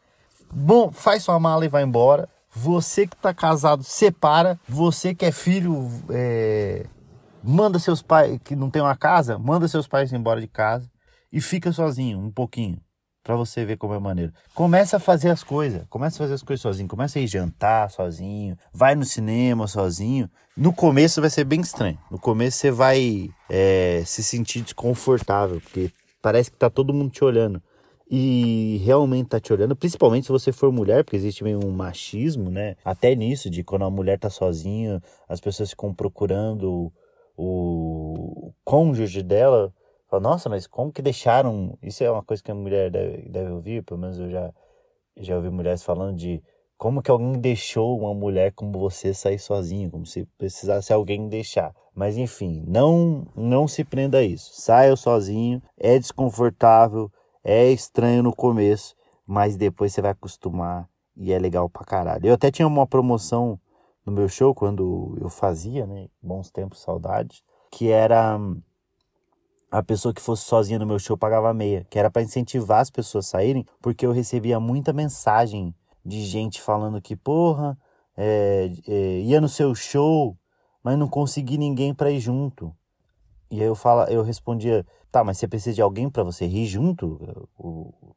bom, 0.51 0.91
faz 0.91 1.23
sua 1.23 1.39
mala 1.39 1.65
e 1.65 1.69
vai 1.69 1.83
embora. 1.83 2.27
Você 2.53 3.07
que 3.07 3.15
está 3.15 3.33
casado, 3.33 3.83
separa. 3.83 4.59
Você 4.67 5.15
que 5.15 5.25
é 5.25 5.31
filho, 5.31 5.89
é, 6.09 6.85
manda 7.43 7.79
seus 7.79 8.01
pais, 8.01 8.39
que 8.43 8.55
não 8.55 8.69
tem 8.69 8.81
uma 8.81 8.95
casa, 8.95 9.37
manda 9.37 9.67
seus 9.67 9.87
pais 9.87 10.11
embora 10.11 10.41
de 10.41 10.47
casa 10.47 10.89
e 11.31 11.39
fica 11.39 11.71
sozinho 11.71 12.19
um 12.19 12.31
pouquinho 12.31 12.81
para 13.23 13.35
você 13.35 13.63
ver 13.63 13.77
como 13.77 13.93
é 13.93 13.99
maneiro. 13.99 14.33
Começa 14.53 14.97
a 14.97 14.99
fazer 14.99 15.29
as 15.29 15.43
coisas, 15.43 15.83
começa 15.89 16.17
a 16.17 16.19
fazer 16.19 16.33
as 16.33 16.43
coisas 16.43 16.61
sozinho, 16.61 16.89
começa 16.89 17.19
a 17.19 17.21
ir 17.21 17.27
jantar 17.27 17.89
sozinho, 17.89 18.57
vai 18.73 18.95
no 18.95 19.05
cinema 19.05 19.67
sozinho. 19.67 20.29
No 20.57 20.73
começo 20.73 21.21
vai 21.21 21.29
ser 21.29 21.43
bem 21.43 21.61
estranho. 21.61 21.97
No 22.09 22.19
começo 22.19 22.57
você 22.57 22.71
vai 22.71 23.29
é, 23.49 24.01
se 24.05 24.23
sentir 24.23 24.61
desconfortável, 24.61 25.61
porque 25.61 25.91
parece 26.21 26.51
que 26.51 26.57
tá 26.57 26.69
todo 26.69 26.93
mundo 26.93 27.11
te 27.11 27.23
olhando. 27.23 27.61
E 28.13 28.81
realmente 28.83 29.29
tá 29.29 29.39
te 29.39 29.53
olhando, 29.53 29.73
principalmente 29.73 30.25
se 30.25 30.31
você 30.33 30.51
for 30.51 30.69
mulher, 30.69 31.05
porque 31.05 31.15
existe 31.15 31.45
meio 31.45 31.65
um 31.65 31.71
machismo, 31.71 32.49
né? 32.49 32.75
Até 32.83 33.15
nisso, 33.15 33.49
de 33.49 33.63
quando 33.63 33.85
a 33.85 33.89
mulher 33.89 34.19
tá 34.19 34.29
sozinha, 34.29 35.01
as 35.29 35.39
pessoas 35.39 35.69
ficam 35.69 35.93
procurando 35.93 36.91
o 37.37 38.51
cônjuge 38.65 39.23
dela 39.23 39.73
Fala, 40.11 40.23
nossa, 40.23 40.49
mas 40.49 40.67
como 40.67 40.91
que 40.91 41.01
deixaram. 41.01 41.77
Isso 41.81 42.03
é 42.03 42.11
uma 42.11 42.21
coisa 42.21 42.43
que 42.43 42.51
a 42.51 42.55
mulher 42.55 42.91
deve, 42.91 43.29
deve 43.29 43.49
ouvir, 43.49 43.81
pelo 43.81 43.97
menos 43.97 44.19
eu 44.19 44.29
já, 44.29 44.53
já 45.15 45.37
ouvi 45.37 45.49
mulheres 45.49 45.83
falando 45.83 46.17
de 46.17 46.43
como 46.77 47.01
que 47.01 47.09
alguém 47.09 47.39
deixou 47.39 47.97
uma 47.97 48.13
mulher 48.13 48.51
como 48.51 48.77
você 48.77 49.13
sair 49.13 49.39
sozinho, 49.39 49.89
como 49.89 50.05
se 50.05 50.25
precisasse 50.37 50.91
alguém 50.91 51.29
deixar. 51.29 51.73
Mas 51.95 52.17
enfim, 52.17 52.61
não 52.67 53.25
não 53.33 53.69
se 53.69 53.85
prenda 53.85 54.17
a 54.17 54.23
isso. 54.23 54.51
Saia 54.53 54.97
sozinho, 54.97 55.61
é 55.77 55.97
desconfortável, 55.97 57.09
é 57.41 57.71
estranho 57.71 58.21
no 58.21 58.35
começo, 58.35 58.95
mas 59.25 59.55
depois 59.55 59.93
você 59.93 60.01
vai 60.01 60.11
acostumar 60.11 60.89
e 61.15 61.31
é 61.31 61.39
legal 61.39 61.69
pra 61.69 61.85
caralho. 61.85 62.27
Eu 62.27 62.33
até 62.33 62.51
tinha 62.51 62.67
uma 62.67 62.85
promoção 62.85 63.57
no 64.05 64.11
meu 64.11 64.27
show 64.27 64.53
quando 64.53 65.17
eu 65.21 65.29
fazia, 65.29 65.87
né? 65.87 66.09
Bons 66.21 66.51
tempos, 66.51 66.81
saudades, 66.81 67.43
que 67.71 67.89
era 67.89 68.37
a 69.71 69.81
pessoa 69.81 70.13
que 70.13 70.21
fosse 70.21 70.43
sozinha 70.43 70.77
no 70.77 70.85
meu 70.85 70.99
show 70.99 71.17
pagava 71.17 71.53
meia, 71.53 71.87
que 71.89 71.97
era 71.97 72.11
para 72.11 72.21
incentivar 72.21 72.81
as 72.81 72.89
pessoas 72.89 73.25
a 73.27 73.29
saírem, 73.29 73.65
porque 73.81 74.05
eu 74.05 74.11
recebia 74.11 74.59
muita 74.59 74.91
mensagem 74.91 75.73
de 76.05 76.25
gente 76.25 76.61
falando 76.61 77.01
que, 77.01 77.15
porra, 77.15 77.77
é, 78.17 78.69
é, 78.85 79.19
ia 79.21 79.39
no 79.39 79.47
seu 79.47 79.73
show, 79.73 80.37
mas 80.83 80.97
não 80.97 81.07
consegui 81.07 81.57
ninguém 81.57 81.93
para 81.93 82.11
ir 82.11 82.19
junto. 82.19 82.75
E 83.49 83.61
aí 83.61 83.67
eu 83.67 83.75
fala, 83.75 84.11
eu 84.11 84.23
respondia, 84.23 84.85
tá, 85.09 85.23
mas 85.23 85.37
você 85.37 85.47
precisa 85.47 85.75
de 85.75 85.81
alguém 85.81 86.09
para 86.09 86.23
você 86.23 86.45
rir 86.45 86.65
junto? 86.65 87.19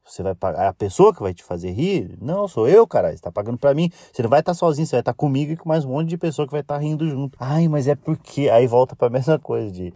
Você 0.05 0.23
vai 0.23 0.35
pagar 0.35 0.69
a 0.69 0.73
pessoa 0.73 1.15
que 1.15 1.23
vai 1.23 1.35
te 1.35 1.43
fazer 1.43 1.71
rir? 1.71 2.17
Não, 2.21 2.47
sou 2.47 2.69
eu, 2.69 2.87
cara. 2.87 3.11
Você 3.11 3.21
tá 3.21 3.33
pagando 3.33 3.59
para 3.59 3.75
mim. 3.75 3.91
Você 4.13 4.23
não 4.23 4.31
vai 4.31 4.41
estar 4.41 4.53
tá 4.53 4.55
sozinho, 4.55 4.87
você 4.87 4.97
vai 4.97 5.01
estar 5.01 5.13
tá 5.13 5.17
comigo 5.17 5.53
e 5.53 5.57
com 5.57 5.69
mais 5.69 5.85
um 5.85 5.91
monte 5.91 6.09
de 6.11 6.19
pessoa 6.19 6.47
que 6.47 6.53
vai 6.53 6.61
estar 6.61 6.75
tá 6.75 6.81
rindo 6.81 7.09
junto. 7.09 7.37
Ai, 7.41 7.67
mas 7.67 7.89
é 7.89 7.97
porque 7.97 8.49
aí 8.49 8.67
volta 8.67 8.95
para 8.95 9.11
mesma 9.11 9.39
coisa 9.39 9.71
de 9.73 9.93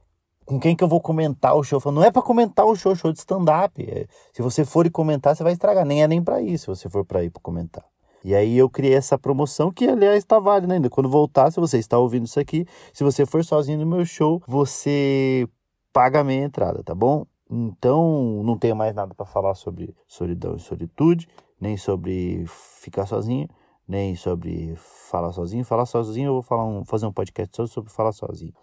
com 0.49 0.59
quem 0.59 0.75
que 0.75 0.83
eu 0.83 0.89
vou 0.89 0.99
comentar 0.99 1.55
o 1.55 1.63
show? 1.63 1.79
não 1.93 2.03
é 2.03 2.11
para 2.11 2.23
comentar 2.23 2.65
o 2.65 2.75
show, 2.75 2.97
show 2.97 3.13
de 3.13 3.19
stand-up. 3.19 3.83
É, 3.83 4.07
se 4.33 4.41
você 4.41 4.65
for 4.65 4.87
e 4.87 4.91
comentar, 4.91 5.37
você 5.37 5.43
vai 5.43 5.53
estragar. 5.53 5.85
Nem 5.85 6.03
é 6.03 6.09
nem 6.09 6.23
para 6.23 6.41
isso, 6.41 6.75
se 6.75 6.83
você 6.83 6.89
for 6.89 7.05
para 7.05 7.23
ir 7.23 7.29
para 7.29 7.43
comentar. 7.43 7.85
E 8.25 8.35
aí 8.35 8.57
eu 8.57 8.69
criei 8.71 8.95
essa 8.95 9.19
promoção 9.19 9.71
que, 9.71 9.87
aliás, 9.87 10.17
está 10.17 10.41
válida 10.41 10.73
ainda. 10.73 10.89
Quando 10.89 11.09
voltar, 11.09 11.53
se 11.53 11.61
você 11.61 11.79
está 11.79 11.99
ouvindo 11.99 12.25
isso 12.25 12.41
aqui, 12.41 12.67
se 12.95 13.05
você 13.05 13.27
for 13.27 13.45
sozinho 13.45 13.79
no 13.79 13.87
meu 13.87 14.07
show, 14.07 14.43
você 14.47 15.47
paga 15.93 16.21
a 16.21 16.25
minha 16.25 16.45
entrada, 16.45 16.83
tá 16.83 16.95
bom? 16.95 17.27
Então, 17.51 18.43
não 18.43 18.57
tenho 18.57 18.75
mais 18.75 18.95
nada 18.95 19.15
para 19.15 19.27
falar 19.27 19.55
sobre 19.55 19.95
solidão 20.07 20.57
e 20.57 20.61
solitude, 20.61 21.29
nem 21.61 21.77
sobre 21.77 22.47
ficar 22.81 23.05
sozinho, 23.05 23.49
nem 23.87 24.17
sobre 24.17 24.75
falar 25.11 25.33
sozinho. 25.33 25.63
Falar 25.63 25.85
sozinho, 25.85 26.29
eu 26.29 26.33
vou 26.35 26.43
falar 26.43 26.65
um, 26.65 26.87
fazer 26.87 27.05
um 27.05 27.13
podcast 27.13 27.55
só 27.55 27.67
sobre 27.67 27.93
falar 27.93 28.13
sozinho. 28.13 28.55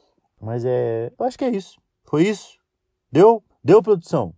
Mas 0.46 0.64
é. 0.64 1.12
Eu 1.18 1.26
acho 1.26 1.40
que 1.40 1.44
é 1.44 1.50
isso. 1.50 1.82
Foi 2.04 2.22
isso? 2.22 2.60
Deu? 3.12 3.44
Deu 3.64 3.82
produção? 3.82 4.32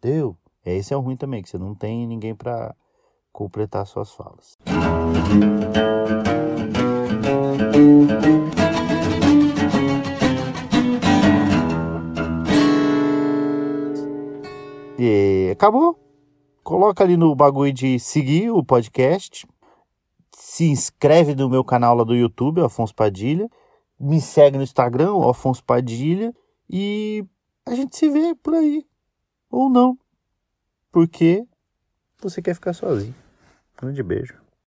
Deu. 0.00 0.36
É, 0.64 0.76
esse 0.76 0.94
é 0.94 0.96
o 0.96 1.00
ruim 1.00 1.16
também, 1.16 1.42
que 1.42 1.48
você 1.48 1.58
não 1.58 1.74
tem 1.74 2.06
ninguém 2.06 2.36
para 2.36 2.72
completar 3.32 3.84
suas 3.84 4.12
falas. 4.12 4.56
E 14.96 15.50
acabou. 15.50 15.98
Coloca 16.62 17.02
ali 17.02 17.16
no 17.16 17.34
bagulho 17.34 17.72
de 17.72 17.98
seguir 17.98 18.52
o 18.52 18.62
podcast. 18.62 19.44
Se 20.32 20.70
inscreve 20.70 21.34
no 21.34 21.50
meu 21.50 21.64
canal 21.64 21.96
lá 21.96 22.04
do 22.04 22.14
YouTube, 22.14 22.60
Afonso 22.60 22.94
Padilha 22.94 23.50
me 24.00 24.20
segue 24.20 24.56
no 24.56 24.62
Instagram, 24.62 25.12
Afonso 25.28 25.62
Padilha, 25.62 26.34
e 26.68 27.24
a 27.66 27.74
gente 27.74 27.96
se 27.96 28.08
vê 28.08 28.34
por 28.34 28.54
aí. 28.54 28.86
Ou 29.50 29.68
não. 29.68 29.98
Porque 30.90 31.46
você 32.20 32.40
quer 32.40 32.54
ficar 32.54 32.72
sozinho. 32.72 33.14
Grande 33.76 34.02
beijo. 34.02 34.40